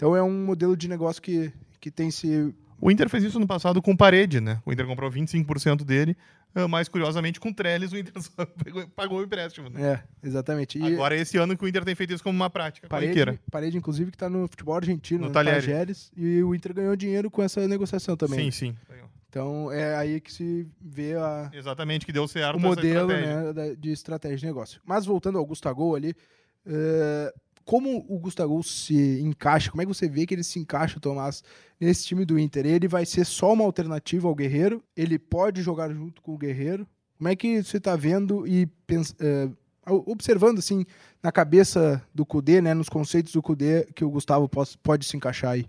Então 0.01 0.15
é 0.15 0.23
um 0.23 0.45
modelo 0.45 0.75
de 0.75 0.87
negócio 0.87 1.21
que, 1.21 1.53
que 1.79 1.91
tem 1.91 2.09
se 2.09 2.51
o 2.81 2.89
Inter 2.89 3.07
fez 3.07 3.23
isso 3.23 3.39
no 3.39 3.45
passado 3.45 3.79
com 3.79 3.95
Parede, 3.95 4.41
né? 4.41 4.59
O 4.65 4.73
Inter 4.73 4.87
comprou 4.87 5.11
25% 5.11 5.83
dele, 5.83 6.17
ah, 6.55 6.67
mas 6.67 6.89
curiosamente 6.89 7.39
com 7.39 7.53
Trellis 7.53 7.91
o 7.91 7.97
Inter 7.97 8.15
pagou 8.95 9.19
o 9.19 9.23
empréstimo. 9.23 9.69
Né? 9.69 9.79
É, 9.79 10.27
exatamente. 10.27 10.79
E 10.79 10.95
Agora 10.95 11.15
esse 11.15 11.37
ano 11.37 11.55
que 11.55 11.63
o 11.63 11.67
Inter 11.67 11.85
tem 11.85 11.93
feito 11.93 12.11
isso 12.11 12.23
como 12.23 12.35
uma 12.35 12.49
prática 12.49 12.87
parede, 12.87 13.39
parede 13.51 13.77
inclusive, 13.77 14.09
que 14.09 14.15
está 14.15 14.27
no 14.27 14.47
futebol 14.47 14.73
argentino, 14.75 15.21
no, 15.21 15.27
no 15.27 15.31
Talheres. 15.31 16.11
e 16.17 16.41
o 16.41 16.55
Inter 16.55 16.73
ganhou 16.73 16.95
dinheiro 16.95 17.29
com 17.29 17.43
essa 17.43 17.67
negociação 17.67 18.17
também. 18.17 18.49
Sim, 18.49 18.71
sim. 18.71 18.75
Então 19.29 19.71
é 19.71 19.95
aí 19.95 20.19
que 20.19 20.33
se 20.33 20.67
vê 20.81 21.13
a, 21.13 21.51
Exatamente, 21.53 22.07
que 22.07 22.11
deu 22.11 22.27
certo 22.27 22.55
o 22.55 22.59
modelo 22.59 23.11
estratégia. 23.11 23.53
né, 23.53 23.75
de 23.75 23.91
estratégia 23.91 24.37
de 24.37 24.45
negócio. 24.47 24.81
Mas 24.83 25.05
voltando 25.05 25.37
ao 25.37 25.45
Gustavo 25.45 25.95
ali, 25.95 26.15
eh, 26.65 27.33
como 27.65 28.05
o 28.07 28.19
Gustavo 28.19 28.61
se 28.63 29.19
encaixa, 29.21 29.71
como 29.71 29.81
é 29.81 29.85
que 29.85 29.93
você 29.93 30.07
vê 30.07 30.25
que 30.25 30.33
ele 30.33 30.43
se 30.43 30.59
encaixa, 30.59 30.99
Tomás, 30.99 31.43
nesse 31.79 32.05
time 32.05 32.25
do 32.25 32.37
Inter? 32.37 32.65
Ele 32.65 32.87
vai 32.87 33.05
ser 33.05 33.25
só 33.25 33.53
uma 33.53 33.63
alternativa 33.63 34.27
ao 34.27 34.35
Guerreiro? 34.35 34.83
Ele 34.95 35.17
pode 35.19 35.61
jogar 35.61 35.91
junto 35.93 36.21
com 36.21 36.33
o 36.33 36.37
Guerreiro? 36.37 36.87
Como 37.17 37.29
é 37.29 37.35
que 37.35 37.63
você 37.63 37.77
está 37.77 37.95
vendo 37.95 38.47
e 38.47 38.67
eh, 39.19 39.49
observando 39.85 40.59
assim 40.59 40.85
na 41.21 41.31
cabeça 41.31 42.03
do 42.13 42.25
Cudê, 42.25 42.61
né, 42.61 42.73
nos 42.73 42.89
conceitos 42.89 43.33
do 43.33 43.41
Cudê, 43.41 43.85
que 43.95 44.03
o 44.03 44.09
Gustavo 44.09 44.49
pos- 44.49 44.75
pode 44.75 45.05
se 45.05 45.15
encaixar 45.15 45.51
aí? 45.51 45.65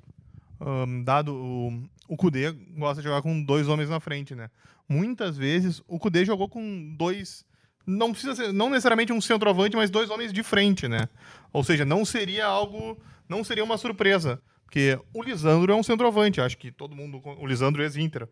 Ahn, 0.61 1.02
dado 1.05 1.35
o, 1.35 1.83
o 2.09 2.16
Kudê 2.16 2.52
gosta 2.76 3.02
de 3.02 3.09
jogar 3.09 3.20
com 3.22 3.42
dois 3.42 3.68
homens 3.68 3.90
na 3.90 4.00
frente, 4.00 4.35
né? 4.35 4.48
Muitas 4.88 5.37
vezes 5.37 5.83
o 5.87 5.98
Kudê 5.98 6.24
jogou 6.24 6.48
com 6.48 6.94
dois. 6.96 7.44
Não 7.86 8.12
precisa 8.12 8.34
ser, 8.34 8.52
não 8.52 8.70
necessariamente 8.70 9.12
um 9.12 9.20
centroavante, 9.20 9.76
mas 9.76 9.90
dois 9.90 10.10
homens 10.10 10.32
de 10.32 10.42
frente, 10.42 10.86
né? 10.86 11.08
Ou 11.52 11.64
seja, 11.64 11.84
não 11.84 12.04
seria 12.04 12.46
algo. 12.46 12.98
Não 13.28 13.42
seria 13.42 13.64
uma 13.64 13.78
surpresa. 13.78 14.40
Porque 14.64 14.98
o 15.12 15.22
Lisandro 15.22 15.72
é 15.72 15.76
um 15.76 15.82
centroavante, 15.82 16.40
acho 16.40 16.56
que 16.56 16.70
todo 16.70 16.96
mundo. 16.96 17.20
O 17.38 17.46
Lisandro 17.46 17.82
é 17.82 17.84
ex-Inter. 17.84 18.28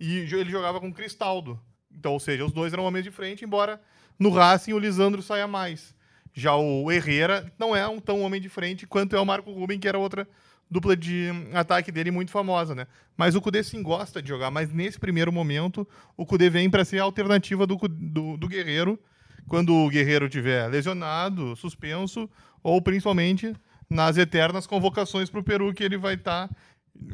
E 0.00 0.18
ele 0.18 0.50
jogava 0.50 0.80
com 0.80 0.88
o 0.88 0.94
Cristaldo. 0.94 1.60
Então, 1.90 2.12
ou 2.12 2.20
seja, 2.20 2.44
os 2.44 2.52
dois 2.52 2.72
eram 2.72 2.84
homens 2.84 3.04
de 3.04 3.10
frente, 3.10 3.44
embora 3.44 3.80
no 4.18 4.30
Racing 4.30 4.72
o 4.72 4.78
Lisandro 4.78 5.22
saia 5.22 5.46
mais. 5.46 5.94
Já 6.32 6.54
o 6.56 6.90
Herrera 6.90 7.52
não 7.58 7.76
é 7.76 7.86
um 7.86 8.00
tão 8.00 8.22
homem 8.22 8.40
de 8.40 8.48
frente 8.48 8.86
quanto 8.86 9.14
é 9.14 9.20
o 9.20 9.26
Marco 9.26 9.52
Ruben, 9.52 9.78
que 9.78 9.86
era 9.86 9.98
outra 9.98 10.26
dupla 10.72 10.96
de 10.96 11.28
ataque 11.52 11.92
dele 11.92 12.10
muito 12.10 12.30
famosa, 12.30 12.74
né? 12.74 12.86
Mas 13.16 13.34
o 13.34 13.40
Kudê 13.40 13.62
sim 13.62 13.82
gosta 13.82 14.22
de 14.22 14.28
jogar, 14.28 14.50
mas 14.50 14.72
nesse 14.72 14.98
primeiro 14.98 15.30
momento 15.30 15.86
o 16.16 16.24
Kudê 16.24 16.48
vem 16.48 16.70
para 16.70 16.84
ser 16.84 16.98
a 16.98 17.02
alternativa 17.04 17.66
do, 17.66 17.76
do, 17.76 18.36
do 18.38 18.48
Guerreiro 18.48 18.98
quando 19.46 19.74
o 19.74 19.88
Guerreiro 19.90 20.28
tiver 20.28 20.66
lesionado, 20.68 21.54
suspenso 21.56 22.28
ou 22.62 22.80
principalmente 22.80 23.54
nas 23.90 24.16
eternas 24.16 24.66
convocações 24.66 25.28
para 25.28 25.40
o 25.40 25.44
Peru 25.44 25.74
que 25.74 25.84
ele 25.84 25.98
vai 25.98 26.14
estar 26.14 26.48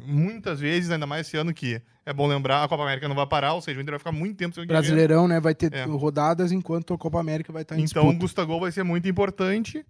muitas 0.07 0.61
vezes, 0.61 0.91
ainda 0.91 1.07
mais 1.07 1.27
esse 1.27 1.37
ano 1.37 1.53
que 1.53 1.81
é 2.05 2.13
bom 2.13 2.27
lembrar, 2.27 2.65
a 2.65 2.69
Copa 2.69 2.83
América 2.85 3.07
não 3.09 3.15
vai 3.17 3.27
parar, 3.27 3.53
ou 3.55 3.61
seja, 3.61 3.79
o 3.79 3.83
Inter 3.83 3.93
vai 3.93 3.99
ficar 3.99 4.13
muito 4.13 4.37
tempo 4.37 4.55
sem 4.55 4.65
o 4.65 4.67
Guerreiro. 4.67 4.87
Brasileirão, 4.87 5.29
né, 5.29 5.41
vai 5.41 5.55
ter 5.55 5.73
É. 5.75 5.85
rodadas 5.85 6.53
enquanto 6.53 6.95
a 6.95 6.99
Copa 6.99 7.21
América 7.21 7.53
vai 7.53 7.63
estar 7.63 7.77
em 7.79 7.83
Então 7.83 8.03
o 8.05 8.07
disputa. 8.07 8.25
Gustavo 8.45 8.61
vai 8.61 8.73
ser 8.73 8.83
muito 8.83 9.09
importante 9.09 9.85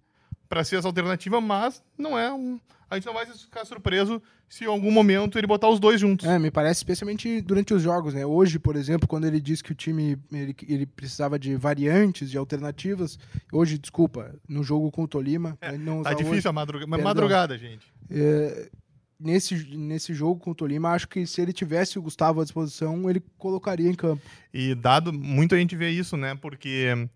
para 0.49 0.63
ser 0.63 0.77
essa 0.77 0.87
alternativa, 0.87 1.39
mas 1.39 1.81
não 1.97 2.17
é 2.17 2.33
um. 2.33 2.59
A 2.89 2.95
gente 2.95 3.05
não 3.05 3.13
vai 3.13 3.23
ficar 3.27 3.63
surpreso 3.65 4.19
se 4.49 4.63
em 4.63 4.67
algum 4.67 4.89
momento 4.89 5.37
ele 5.37 5.45
botar 5.45 5.69
os 5.69 5.79
dois 5.79 6.01
juntos. 6.01 6.27
É, 6.27 6.39
me 6.39 6.49
parece 6.49 6.79
especialmente 6.79 7.39
durante 7.39 7.71
os 7.71 7.83
jogos, 7.83 8.15
né? 8.15 8.25
Hoje, 8.25 8.57
por 8.57 8.75
exemplo, 8.75 9.07
quando 9.07 9.25
ele 9.25 9.39
disse 9.39 9.63
que 9.63 9.71
o 9.71 9.75
time 9.75 10.17
ele, 10.33 10.55
ele 10.67 10.85
precisava 10.87 11.37
de 11.37 11.55
variantes, 11.55 12.31
de 12.31 12.37
alternativas. 12.37 13.19
Hoje, 13.53 13.77
desculpa, 13.77 14.33
no 14.47 14.63
jogo 14.63 14.89
com 14.89 15.03
o 15.03 15.07
Tolima, 15.07 15.55
ele 15.61 15.77
não 15.77 16.01
Tá 16.01 16.13
difícil 16.13 16.37
hoje. 16.37 16.47
a 16.47 16.51
madruga... 16.51 16.87
mas 16.87 16.97
Perdão. 16.97 17.03
madrugada, 17.13 17.57
gente. 17.59 17.85
É, 18.09 18.71
nesse, 19.19 19.77
nesse 19.77 20.15
jogo 20.15 20.39
com 20.39 20.49
o 20.49 20.55
Tolima, 20.55 20.89
acho 20.89 21.07
que 21.07 21.27
se 21.27 21.41
ele 21.41 21.53
tivesse 21.53 21.99
o 21.99 22.01
Gustavo 22.01 22.41
à 22.41 22.43
disposição, 22.43 23.07
ele 23.07 23.21
colocaria 23.37 23.87
em 23.87 23.93
campo. 23.93 24.23
E 24.51 24.73
dado, 24.73 25.13
muito 25.13 25.53
a 25.53 25.59
gente 25.59 25.75
vê 25.75 25.91
isso, 25.91 26.17
né? 26.17 26.33
Porque 26.33 27.07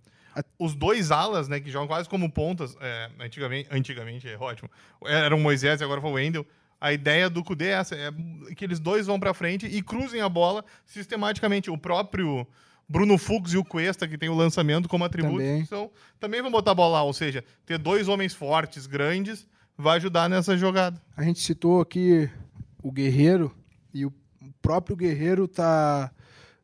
os 0.57 0.75
dois 0.75 1.11
alas, 1.11 1.47
né, 1.47 1.59
que 1.59 1.69
jogam 1.69 1.87
quase 1.87 2.09
como 2.09 2.31
pontas, 2.31 2.75
é, 2.79 3.09
antigamente, 3.19 3.69
antigamente, 3.71 4.29
é 4.29 4.37
ótimo, 4.37 4.69
era 5.05 5.35
o 5.35 5.39
Moisés 5.39 5.81
e 5.81 5.83
agora 5.83 6.01
foi 6.01 6.09
o 6.09 6.13
Wendel. 6.13 6.45
A 6.79 6.91
ideia 6.91 7.29
do 7.29 7.43
Cudê 7.43 7.67
é 7.67 7.71
essa, 7.71 7.95
é 7.95 8.11
que 8.55 8.65
eles 8.65 8.79
dois 8.79 9.07
vão 9.07 9.19
pra 9.19 9.33
frente 9.33 9.65
e 9.65 9.81
cruzem 9.81 10.19
a 10.19 10.27
bola 10.27 10.65
sistematicamente. 10.85 11.71
O 11.71 11.77
próprio 11.77 12.45
Bruno 12.89 13.17
Fux 13.17 13.53
e 13.53 13.57
o 13.57 13.63
Cuesta, 13.63 14.05
que 14.05 14.17
tem 14.17 14.27
o 14.27 14.35
lançamento 14.35 14.89
como 14.89 15.05
atributo, 15.05 15.37
Também. 15.37 15.65
são, 15.65 15.89
também 16.19 16.41
vão 16.41 16.51
botar 16.51 16.71
a 16.71 16.75
bola 16.75 16.95
lá. 16.95 17.03
Ou 17.03 17.13
seja, 17.13 17.41
ter 17.65 17.77
dois 17.77 18.09
homens 18.09 18.33
fortes, 18.33 18.85
grandes, 18.85 19.47
vai 19.77 19.95
ajudar 19.95 20.27
nessa 20.29 20.57
jogada. 20.57 21.01
A 21.15 21.23
gente 21.23 21.39
citou 21.39 21.79
aqui 21.79 22.29
o 22.81 22.91
Guerreiro, 22.91 23.55
e 23.93 24.05
o 24.05 24.13
próprio 24.61 24.95
Guerreiro 24.97 25.47
tá 25.47 26.11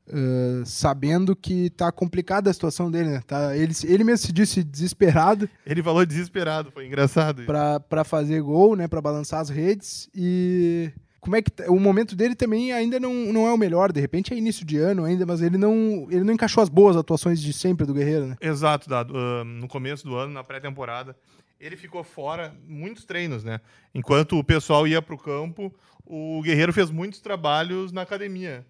eh, 0.09 0.63
sabendo 0.65 1.35
que 1.35 1.69
tá 1.69 1.91
complicada 1.91 2.49
a 2.49 2.53
situação 2.53 2.89
dele, 2.89 3.09
né? 3.09 3.21
Tá, 3.25 3.55
ele, 3.55 3.73
ele 3.83 4.03
mesmo 4.03 4.25
se 4.25 4.33
disse 4.33 4.63
desesperado. 4.63 5.47
Ele 5.65 5.83
falou 5.83 6.05
desesperado, 6.05 6.71
foi 6.71 6.87
engraçado. 6.87 7.43
para 7.43 8.03
fazer 8.03 8.41
gol, 8.41 8.75
né, 8.75 8.87
para 8.87 9.01
balançar 9.01 9.39
as 9.39 9.49
redes 9.49 10.09
e 10.15 10.91
como 11.19 11.35
é 11.35 11.41
que 11.41 11.51
o 11.67 11.79
momento 11.79 12.15
dele 12.15 12.33
também 12.33 12.71
ainda 12.71 12.99
não, 12.99 13.13
não 13.13 13.45
é 13.45 13.53
o 13.53 13.57
melhor, 13.57 13.91
de 13.91 13.99
repente 13.99 14.33
é 14.33 14.37
início 14.37 14.65
de 14.65 14.77
ano 14.77 15.03
ainda, 15.03 15.25
mas 15.25 15.41
ele 15.41 15.57
não 15.57 16.07
ele 16.09 16.23
não 16.23 16.33
encaixou 16.33 16.63
as 16.63 16.69
boas 16.69 16.95
atuações 16.95 17.41
de 17.41 17.51
sempre 17.51 17.85
do 17.85 17.93
Guerreiro, 17.93 18.27
né? 18.27 18.35
Exato, 18.41 18.89
Dado. 18.89 19.13
Ah, 19.15 19.43
no 19.43 19.67
começo 19.67 20.05
do 20.05 20.15
ano, 20.15 20.33
na 20.33 20.43
pré-temporada, 20.43 21.15
ele 21.59 21.75
ficou 21.75 22.03
fora 22.03 22.55
muitos 22.67 23.05
treinos, 23.05 23.43
né? 23.43 23.59
Enquanto 23.93 24.39
o 24.39 24.43
pessoal 24.43 24.87
ia 24.87 25.01
para 25.01 25.13
o 25.13 25.17
campo, 25.17 25.73
o 26.05 26.41
Guerreiro 26.41 26.71
fez 26.71 26.89
muitos 26.89 27.19
trabalhos 27.19 27.91
na 27.91 28.01
academia. 28.01 28.65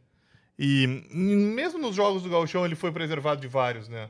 E 0.61 0.85
mesmo 1.13 1.79
nos 1.79 1.95
jogos 1.95 2.21
do 2.21 2.29
Gauchão, 2.29 2.65
ele 2.65 2.75
foi 2.75 2.91
preservado 2.91 3.39
de 3.39 3.47
vários, 3.47 3.87
né? 3.87 4.09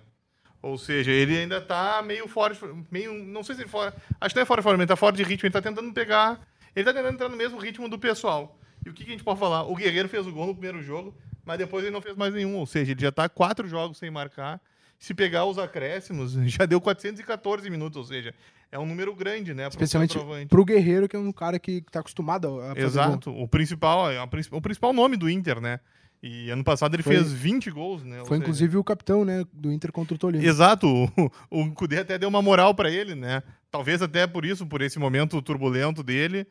Ou 0.64 0.80
seja, 0.80 1.12
ele 1.12 1.38
ainda 1.38 1.62
tá 1.62 2.02
meio 2.02 2.28
fora, 2.28 2.56
de- 2.56 2.60
meio, 2.90 3.14
não 3.14 3.44
sei 3.44 3.54
se 3.54 3.62
ele 3.62 3.70
fora, 3.70 3.94
acho 4.20 4.34
que 4.34 4.40
não 4.40 4.44
é 4.44 4.46
fora 4.48 4.60
de 4.60 4.64
forma, 4.64 4.82
ele 4.82 4.88
tá 4.88 4.96
fora 4.96 5.16
de 5.16 5.22
ritmo, 5.24 5.46
ele 5.46 5.54
tá 5.54 5.62
tentando 5.62 5.94
pegar, 5.94 6.42
ele 6.76 6.84
tá 6.84 6.92
tentando 6.92 7.14
entrar 7.14 7.30
no 7.30 7.38
mesmo 7.38 7.60
ritmo 7.60 7.88
do 7.88 8.00
pessoal. 8.00 8.60
E 8.84 8.90
o 8.90 8.94
que, 8.94 9.04
que 9.04 9.12
a 9.12 9.14
gente 9.14 9.24
pode 9.24 9.40
falar? 9.40 9.64
O 9.64 9.76
Guerreiro 9.76 10.10
fez 10.10 10.26
o 10.26 10.32
gol 10.32 10.48
no 10.48 10.54
primeiro 10.54 10.82
jogo, 10.82 11.14
mas 11.46 11.60
depois 11.60 11.84
ele 11.84 11.94
não 11.94 12.02
fez 12.02 12.16
mais 12.18 12.34
nenhum, 12.34 12.56
ou 12.56 12.66
seja, 12.66 12.92
ele 12.94 13.02
já 13.02 13.12
tá 13.12 13.30
quatro 13.30 13.68
jogos 13.68 14.00
sem 14.00 14.10
marcar. 14.10 14.60
Se 14.98 15.14
pegar 15.14 15.46
os 15.46 15.60
acréscimos, 15.60 16.34
já 16.50 16.66
deu 16.66 16.82
414 16.82 17.70
minutos, 17.70 17.96
ou 17.98 18.04
seja, 18.04 18.34
é 18.72 18.80
um 18.80 18.88
número 18.88 19.16
grande, 19.16 19.54
né? 19.54 19.68
Especialmente 19.68 20.14
centroavante. 20.14 20.48
pro 20.48 20.66
Guerreiro, 20.66 21.08
que 21.08 21.16
é 21.16 21.20
um 21.20 21.32
cara 21.32 21.60
que 21.60 21.82
tá 21.92 22.00
acostumado 22.00 22.60
a 22.60 22.70
fazer 22.70 22.82
Exato, 22.82 23.32
o 23.32 23.48
principal, 23.48 24.08
o 24.52 24.62
principal 24.62 24.92
nome 24.94 25.16
do 25.16 25.30
Inter, 25.30 25.62
né? 25.62 25.80
E 26.22 26.50
ano 26.50 26.64
passado 26.64 26.96
ele 26.96 27.04
Foi- 27.04 27.16
fez 27.16 27.32
20 27.32 27.72
gols, 27.72 28.04
né? 28.04 28.18
Foi 28.20 28.28
seja, 28.28 28.42
inclusive 28.42 28.78
o 28.78 28.84
capitão, 28.84 29.24
né, 29.24 29.46
do 29.54 29.72
Inter 29.72 29.92
contra 29.92 30.14
o 30.14 30.18
Tolima. 30.18 30.44
Exato, 30.44 30.88
o, 31.50 31.62
o 31.62 31.72
Cudê 31.74 32.00
até 32.00 32.18
deu 32.18 32.28
uma 32.28 32.42
moral 32.42 32.76
pra 32.76 32.92
ele, 32.92 33.16
né? 33.16 33.42
Talvez 33.72 34.02
até 34.02 34.28
por 34.28 34.44
isso, 34.44 34.66
por 34.66 34.82
esse 34.82 35.00
momento 35.00 35.42
turbulento 35.42 36.04
dele, 36.04 36.46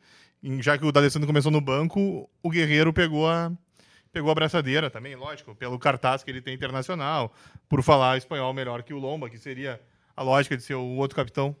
já 0.59 0.77
que 0.77 0.85
o 0.85 0.91
D'Alessandro 0.91 1.27
começou 1.27 1.51
no 1.51 1.61
banco, 1.61 2.27
o 2.41 2.49
Guerreiro 2.49 2.91
pegou 2.91 3.29
a 3.29 3.51
pegou 4.11 4.31
a 4.31 4.35
braçadeira 4.35 4.89
também, 4.89 5.15
lógico, 5.15 5.53
pelo 5.53 5.77
cartaz 5.77 6.23
que 6.23 6.31
ele 6.31 6.41
tem 6.41 6.55
internacional, 6.55 7.31
por 7.67 7.83
falar 7.83 8.17
espanhol 8.17 8.51
melhor 8.53 8.81
que 8.81 8.91
o 8.91 8.97
Lomba, 8.97 9.29
que 9.29 9.37
seria 9.37 9.79
a 10.17 10.23
lógica 10.23 10.57
de 10.57 10.63
ser 10.63 10.73
o 10.73 10.95
outro 10.95 11.15
capitão. 11.15 11.55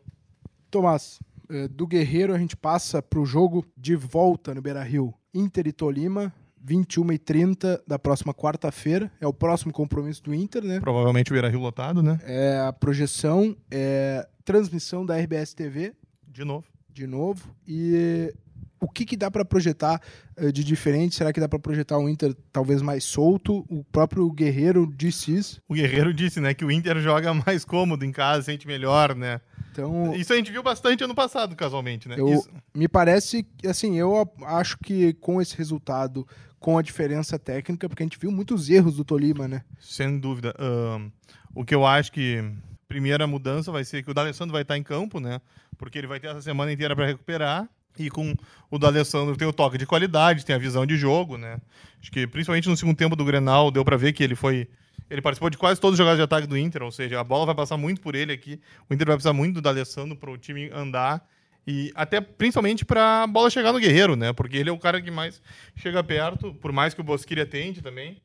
Tomás, 0.71 1.19
eh, 1.47 1.67
do 1.67 1.85
Guerreiro 1.85 2.33
a 2.33 2.39
gente 2.39 2.57
passa 2.57 3.03
pro 3.03 3.23
jogo 3.23 3.63
de 3.77 3.95
volta 3.95 4.55
no 4.55 4.63
Beira-Rio. 4.63 5.13
Inter 5.31 5.67
e 5.67 5.71
Tolima, 5.71 6.33
21 6.63 7.11
e 7.13 7.17
30 7.17 7.83
da 7.87 7.97
próxima 7.97 8.33
quarta-feira. 8.33 9.11
É 9.19 9.27
o 9.27 9.33
próximo 9.33 9.71
compromisso 9.71 10.23
do 10.23 10.33
Inter, 10.33 10.63
né? 10.63 10.79
Provavelmente 10.79 11.31
o 11.31 11.33
Beira-Rio 11.33 11.59
lotado, 11.59 12.03
né? 12.03 12.19
É 12.23 12.59
a 12.67 12.73
projeção, 12.73 13.55
é 13.71 14.27
transmissão 14.43 15.05
da 15.05 15.17
RBS 15.17 15.53
TV, 15.53 15.93
De 16.27 16.43
novo. 16.43 16.65
de 16.91 17.05
novo. 17.07 17.49
E 17.67 18.33
o 18.81 18.87
que, 18.89 19.05
que 19.05 19.17
dá 19.17 19.29
para 19.29 19.43
projetar 19.45 20.01
eh, 20.37 20.51
de 20.51 20.63
diferente? 20.63 21.15
Será 21.15 21.31
que 21.33 21.39
dá 21.39 21.47
para 21.49 21.59
projetar 21.59 21.97
um 21.97 22.07
Inter 22.09 22.33
talvez 22.51 22.81
mais 22.81 23.03
solto? 23.03 23.65
O 23.69 23.83
próprio 23.91 24.29
Guerreiro 24.31 24.91
disse 24.95 25.35
isso. 25.35 25.61
O 25.67 25.73
Guerreiro 25.73 26.13
disse, 26.13 26.39
né, 26.39 26.53
que 26.53 26.63
o 26.65 26.71
Inter 26.71 26.99
joga 26.99 27.33
mais 27.33 27.63
cômodo 27.65 28.05
em 28.05 28.11
casa, 28.11 28.43
sente 28.43 28.65
melhor, 28.65 29.15
né? 29.15 29.41
Então, 29.87 30.15
Isso 30.15 30.33
a 30.33 30.35
gente 30.35 30.51
viu 30.51 30.61
bastante 30.63 31.03
ano 31.03 31.15
passado, 31.15 31.55
casualmente, 31.55 32.07
né? 32.09 32.15
Eu- 32.17 32.29
Isso- 32.33 32.49
me 32.75 32.87
parece, 32.87 33.43
que, 33.57 33.67
assim, 33.67 33.97
eu 33.97 34.29
acho 34.45 34.77
que 34.79 35.13
com 35.13 35.41
esse 35.41 35.55
resultado, 35.57 36.27
com 36.59 36.77
a 36.77 36.81
diferença 36.81 37.37
técnica, 37.39 37.87
porque 37.87 38.03
a 38.03 38.05
gente 38.05 38.19
viu 38.19 38.31
muitos 38.31 38.69
erros 38.69 38.95
do 38.97 39.05
Tolima, 39.05 39.47
né? 39.47 39.63
Sem 39.79 40.19
dúvida. 40.19 40.53
Ahn, 40.59 41.09
o 41.55 41.63
que 41.63 41.73
eu 41.73 41.85
acho 41.85 42.11
que 42.11 42.43
primeira 42.87 43.25
mudança 43.27 43.71
vai 43.71 43.83
ser 43.85 44.03
que 44.03 44.09
o 44.11 44.13
D'Alessandro 44.13 44.51
vai 44.53 44.63
estar 44.63 44.77
em 44.77 44.83
campo, 44.83 45.19
né? 45.19 45.39
Porque 45.77 45.97
ele 45.97 46.07
vai 46.07 46.19
ter 46.19 46.27
essa 46.27 46.41
semana 46.41 46.71
inteira 46.71 46.95
para 46.95 47.05
recuperar. 47.05 47.69
E 47.97 48.09
com 48.09 48.33
o 48.71 48.79
D'Alessandro 48.79 49.35
tem 49.35 49.47
o 49.47 49.51
toque 49.53 49.77
de 49.77 49.85
qualidade, 49.85 50.45
tem 50.45 50.55
a 50.55 50.59
visão 50.59 50.85
de 50.85 50.95
jogo, 50.95 51.37
né? 51.37 51.57
Acho 52.01 52.09
que 52.11 52.25
principalmente 52.25 52.69
no 52.69 52.77
segundo 52.77 52.95
tempo 52.95 53.15
do 53.15 53.25
Grenal 53.25 53.69
deu 53.71 53.83
para 53.83 53.97
ver 53.97 54.13
que 54.13 54.23
ele 54.23 54.35
foi 54.35 54.67
ele 55.09 55.21
participou 55.21 55.49
de 55.49 55.57
quase 55.57 55.81
todos 55.81 55.93
os 55.93 55.97
jogadas 55.97 56.17
de 56.17 56.23
ataque 56.23 56.47
do 56.47 56.57
Inter, 56.57 56.83
ou 56.83 56.91
seja, 56.91 57.19
a 57.19 57.23
bola 57.23 57.47
vai 57.47 57.55
passar 57.55 57.77
muito 57.77 57.99
por 57.99 58.15
ele 58.15 58.31
aqui. 58.31 58.59
O 58.89 58.93
Inter 58.93 59.07
vai 59.07 59.15
precisar 59.15 59.33
muito 59.33 59.55
do 59.55 59.61
D'Alessandro 59.61 60.15
para 60.15 60.29
o 60.29 60.37
time 60.37 60.69
andar 60.71 61.27
e 61.65 61.91
até 61.95 62.21
principalmente 62.21 62.85
para 62.85 63.23
a 63.23 63.27
bola 63.27 63.49
chegar 63.49 63.73
no 63.73 63.79
Guerreiro, 63.79 64.15
né? 64.15 64.33
Porque 64.33 64.57
ele 64.57 64.69
é 64.69 64.73
o 64.73 64.77
cara 64.77 65.01
que 65.01 65.11
mais 65.11 65.41
chega 65.75 66.03
perto, 66.03 66.53
por 66.55 66.71
mais 66.71 66.93
que 66.93 67.01
o 67.01 67.03
Bosquilha 67.03 67.45
tente 67.45 67.81
também. 67.81 68.21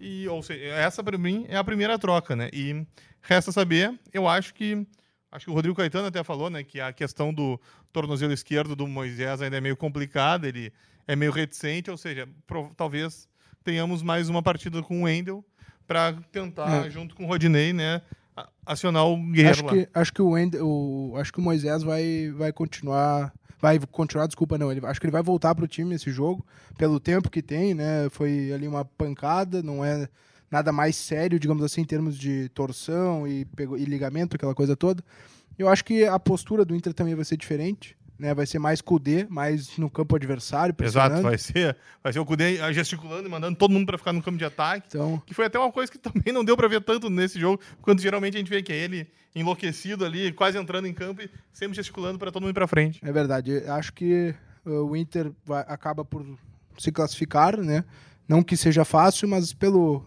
E, 0.00 0.26
ou 0.28 0.42
seja, 0.42 0.64
essa 0.64 1.02
para 1.02 1.16
mim 1.16 1.46
é 1.48 1.56
a 1.56 1.64
primeira 1.64 1.98
troca, 1.98 2.34
né? 2.34 2.50
E 2.52 2.84
resta 3.20 3.52
saber, 3.52 3.98
eu 4.12 4.26
acho 4.26 4.52
que 4.54 4.86
acho 5.30 5.46
que 5.46 5.50
o 5.50 5.54
Rodrigo 5.54 5.76
Caetano 5.76 6.08
até 6.08 6.22
falou, 6.22 6.50
né, 6.50 6.62
que 6.62 6.78
a 6.78 6.92
questão 6.92 7.32
do 7.32 7.58
tornozelo 7.90 8.34
esquerdo 8.34 8.76
do 8.76 8.86
Moisés 8.86 9.40
ainda 9.40 9.56
é 9.56 9.60
meio 9.62 9.76
complicada, 9.76 10.46
ele 10.46 10.70
é 11.06 11.16
meio 11.16 11.32
reticente, 11.32 11.90
ou 11.90 11.96
seja, 11.96 12.28
talvez 12.76 13.26
tenhamos 13.64 14.02
mais 14.02 14.28
uma 14.28 14.42
partida 14.42 14.82
com 14.82 15.00
o 15.00 15.04
Wendel 15.04 15.42
para 15.86 16.14
tentar, 16.30 16.86
é. 16.86 16.90
junto 16.90 17.14
com 17.14 17.24
o 17.24 17.26
Rodinei, 17.26 17.72
né, 17.72 18.02
acionar 18.64 19.06
o 19.06 19.16
Guerreiro 19.16 19.50
acho 19.50 19.64
que, 19.64 19.88
acho 19.92 20.12
que 20.12 20.22
o, 20.22 20.34
o 20.64 21.16
acho 21.16 21.32
que 21.32 21.38
o 21.38 21.42
Moisés 21.42 21.82
vai, 21.82 22.32
vai 22.36 22.52
continuar 22.52 23.32
vai 23.62 23.78
continuar, 23.78 24.26
desculpa, 24.26 24.58
não. 24.58 24.72
Ele, 24.72 24.84
acho 24.84 25.00
que 25.00 25.06
ele 25.06 25.12
vai 25.12 25.22
voltar 25.22 25.54
para 25.54 25.64
o 25.64 25.68
time 25.68 25.94
esse 25.94 26.10
jogo, 26.10 26.44
pelo 26.76 26.98
tempo 26.98 27.30
que 27.30 27.40
tem, 27.40 27.74
né? 27.74 28.08
Foi 28.10 28.52
ali 28.52 28.66
uma 28.66 28.84
pancada, 28.84 29.62
não 29.62 29.84
é 29.84 30.08
nada 30.50 30.72
mais 30.72 30.96
sério, 30.96 31.38
digamos 31.38 31.62
assim, 31.62 31.82
em 31.82 31.84
termos 31.84 32.18
de 32.18 32.48
torção 32.48 33.26
e, 33.26 33.46
e 33.78 33.84
ligamento, 33.84 34.34
aquela 34.34 34.54
coisa 34.54 34.76
toda. 34.76 35.02
Eu 35.56 35.68
acho 35.68 35.84
que 35.84 36.04
a 36.04 36.18
postura 36.18 36.64
do 36.64 36.74
Inter 36.74 36.92
também 36.92 37.14
vai 37.14 37.24
ser 37.24 37.36
diferente 37.36 37.96
né? 38.22 38.32
Vai 38.32 38.46
ser 38.46 38.60
mais 38.60 38.80
Kudê, 38.80 39.26
mais 39.28 39.76
no 39.76 39.90
campo 39.90 40.14
adversário. 40.14 40.72
Exato, 40.80 41.20
vai 41.20 41.36
ser, 41.36 41.76
vai 42.00 42.12
ser 42.12 42.20
o 42.20 42.24
Kudê 42.24 42.72
gesticulando 42.72 43.26
e 43.26 43.30
mandando 43.30 43.58
todo 43.58 43.72
mundo 43.72 43.84
para 43.84 43.98
ficar 43.98 44.12
no 44.12 44.22
campo 44.22 44.38
de 44.38 44.44
ataque. 44.44 44.86
Então... 44.86 45.20
Que 45.26 45.34
foi 45.34 45.46
até 45.46 45.58
uma 45.58 45.72
coisa 45.72 45.90
que 45.90 45.98
também 45.98 46.32
não 46.32 46.44
deu 46.44 46.56
para 46.56 46.68
ver 46.68 46.80
tanto 46.82 47.10
nesse 47.10 47.38
jogo, 47.40 47.60
quando 47.82 48.00
geralmente 48.00 48.36
a 48.36 48.38
gente 48.38 48.48
vê 48.48 48.62
que 48.62 48.72
é 48.72 48.76
ele 48.76 49.08
enlouquecido 49.34 50.04
ali, 50.04 50.32
quase 50.32 50.56
entrando 50.56 50.86
em 50.86 50.94
campo 50.94 51.20
e 51.20 51.30
sempre 51.52 51.74
gesticulando 51.74 52.16
para 52.16 52.30
todo 52.30 52.42
mundo 52.42 52.52
ir 52.52 52.54
para 52.54 52.68
frente. 52.68 53.00
É 53.02 53.10
verdade. 53.10 53.64
Acho 53.66 53.92
que 53.92 54.32
uh, 54.64 54.70
o 54.70 54.96
Inter 54.96 55.32
vai, 55.44 55.64
acaba 55.66 56.04
por 56.04 56.24
se 56.78 56.92
classificar, 56.92 57.56
né? 57.56 57.84
Não 58.28 58.40
que 58.40 58.56
seja 58.56 58.84
fácil, 58.84 59.26
mas 59.26 59.52
pelo 59.52 60.06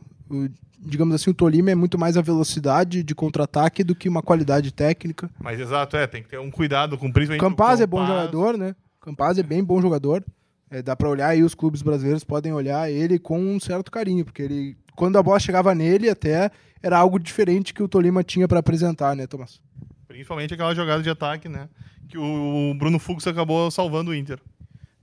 digamos 0.86 1.16
assim, 1.16 1.32
o 1.32 1.34
Tolima 1.34 1.72
é 1.72 1.76
muito 1.76 1.98
mais 1.98 2.16
a 2.16 2.22
velocidade 2.22 3.04
de 3.04 3.16
contra-ataque 3.16 3.84
do 3.84 3.96
que 3.96 4.08
uma 4.08 4.22
qualidade 4.22 4.72
técnica. 4.72 5.30
Mas 5.40 5.60
exato, 5.60 5.98
é, 5.98 6.06
tem 6.06 6.22
que 6.22 6.30
ter 6.30 6.40
um 6.40 6.52
cuidado 6.52 6.98
com 6.98 7.12
principalmente 7.12 7.42
Campaz, 7.42 7.82
é 7.82 7.88
bom 7.88 8.06
jogador, 8.06 8.58
né? 8.58 8.76
Campaz 9.02 9.38
é 9.38 9.44
bem 9.44 9.64
bom 9.64 9.82
jogador. 9.82 10.24
É, 10.70 10.82
dá 10.82 10.96
para 10.96 11.10
olhar 11.10 11.30
aí, 11.30 11.44
os 11.44 11.56
clubes 11.56 11.82
brasileiros 11.82 12.24
podem 12.24 12.54
olhar 12.54 12.90
ele 12.90 13.20
com 13.20 13.40
um 13.40 13.60
certo 13.60 13.92
carinho, 13.92 14.26
porque 14.26 14.42
ele, 14.42 14.78
quando 14.96 15.18
a 15.18 15.24
bola 15.24 15.40
chegava 15.40 15.76
nele, 15.76 16.10
até 16.10 16.50
era 16.82 16.98
algo 16.98 17.20
diferente 17.20 17.74
que 17.74 17.84
o 17.84 17.88
Tolima 17.88 18.24
tinha 18.24 18.48
para 18.48 18.60
apresentar, 18.60 19.16
né, 19.16 19.28
Tomás? 19.28 19.62
Principalmente 20.08 20.54
aquela 20.54 20.74
jogada 20.74 21.02
de 21.02 21.10
ataque, 21.10 21.50
né? 21.50 21.68
Que 22.08 22.18
o 22.18 22.74
Bruno 22.78 23.00
Fux 23.00 23.26
acabou 23.28 23.70
salvando 23.72 24.12
o 24.12 24.16
Inter. 24.16 24.40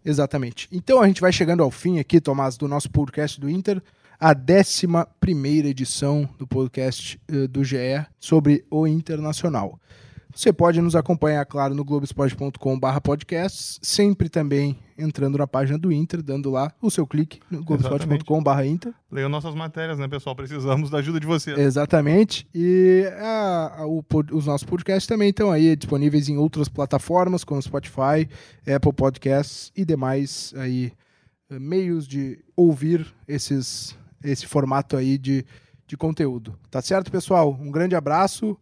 Exatamente. 0.05 0.69
Então 0.73 1.01
a 1.01 1.07
gente 1.07 1.21
vai 1.21 1.33
chegando 1.33 1.63
ao 1.63 1.71
fim 1.71 1.99
aqui, 1.99 2.21
Tomás, 2.21 2.57
do 2.57 2.67
nosso 2.67 2.91
podcast 2.91 3.41
do 3.41 3.49
Inter 3.49 3.81
a 4.23 4.33
11 4.33 5.67
edição 5.67 6.29
do 6.39 6.47
podcast 6.47 7.21
uh, 7.29 7.49
do 7.49 7.65
GE 7.65 8.07
sobre 8.21 8.65
o 8.71 8.87
Internacional. 8.87 9.81
Você 10.33 10.53
pode 10.53 10.81
nos 10.81 10.95
acompanhar, 10.95 11.45
claro, 11.45 11.75
no 11.75 11.85
globesport.com.br 11.85 13.01
podcasts, 13.03 13.81
sempre 13.83 14.29
também 14.29 14.79
entrando 14.97 15.37
na 15.37 15.47
página 15.49 15.77
do 15.77 15.91
Inter, 15.91 16.23
dando 16.23 16.51
lá 16.51 16.73
o 16.81 16.89
seu 16.89 17.05
clique 17.05 17.41
no 17.51 17.65
globesport.com.br 17.65 18.63
Inter. 18.65 18.95
Leiam 19.11 19.29
nossas 19.29 19.57
matérias, 19.57 19.99
né, 19.99 20.07
pessoal? 20.07 20.37
Precisamos 20.37 20.89
da 20.89 20.99
ajuda 20.99 21.19
de 21.19 21.27
vocês. 21.27 21.59
Exatamente. 21.59 22.47
E 22.55 23.05
a, 23.19 23.81
a, 23.81 23.87
o, 23.89 24.05
os 24.31 24.47
nossos 24.47 24.65
podcasts 24.65 25.09
também 25.09 25.31
estão 25.31 25.51
aí 25.51 25.75
disponíveis 25.75 26.29
em 26.29 26.37
outras 26.37 26.69
plataformas, 26.69 27.43
como 27.43 27.61
Spotify, 27.61 28.29
Apple 28.73 28.93
Podcasts 28.93 29.73
e 29.77 29.85
demais 29.85 30.55
aí 30.57 30.93
eh, 31.51 31.59
meios 31.59 32.07
de 32.07 32.39
ouvir 32.57 33.05
esses 33.27 34.01
esse 34.23 34.47
formato 34.47 34.97
aí 34.97 35.19
de, 35.19 35.45
de 35.87 35.97
conteúdo. 35.97 36.59
Tá 36.71 36.81
certo, 36.81 37.11
pessoal? 37.11 37.57
Um 37.61 37.71
grande 37.71 37.95
abraço. 37.95 38.59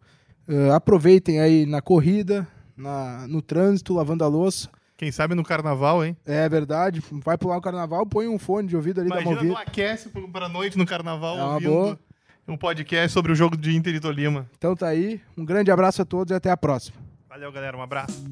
Uh, 0.47 0.71
aproveitem 0.73 1.39
aí 1.39 1.65
na 1.65 1.81
corrida, 1.81 2.47
na, 2.75 3.27
no 3.27 3.41
trânsito, 3.41 3.93
lavando 3.93 4.23
a 4.23 4.27
louça. 4.27 4.69
Quem 4.97 5.11
sabe 5.11 5.33
no 5.33 5.43
carnaval, 5.43 6.05
hein? 6.05 6.15
É 6.25 6.47
verdade. 6.47 7.01
Vai 7.23 7.35
pular 7.35 7.57
o 7.57 7.61
carnaval, 7.61 8.05
põe 8.05 8.27
um 8.27 8.37
fone 8.37 8.67
de 8.67 8.75
ouvido 8.75 9.01
ali 9.01 9.09
Imagina 9.09 9.35
da 9.35 9.41
Movida. 9.41 9.59
aquece 9.59 10.09
para 10.09 10.47
noite 10.47 10.77
no 10.77 10.85
carnaval 10.85 11.39
é 11.39 11.43
ouvindo 11.43 11.71
boa. 11.71 11.99
um 12.47 12.55
podcast 12.55 13.11
sobre 13.11 13.31
o 13.31 13.35
jogo 13.35 13.57
de 13.57 13.75
Inter 13.75 13.95
e 13.95 13.99
Tolima. 13.99 14.47
Então 14.57 14.75
tá 14.75 14.87
aí. 14.87 15.19
Um 15.35 15.43
grande 15.43 15.71
abraço 15.71 16.03
a 16.03 16.05
todos 16.05 16.31
e 16.31 16.35
até 16.35 16.51
a 16.51 16.57
próxima. 16.57 16.97
Valeu, 17.27 17.51
galera. 17.51 17.75
Um 17.75 17.81
abraço. 17.81 18.23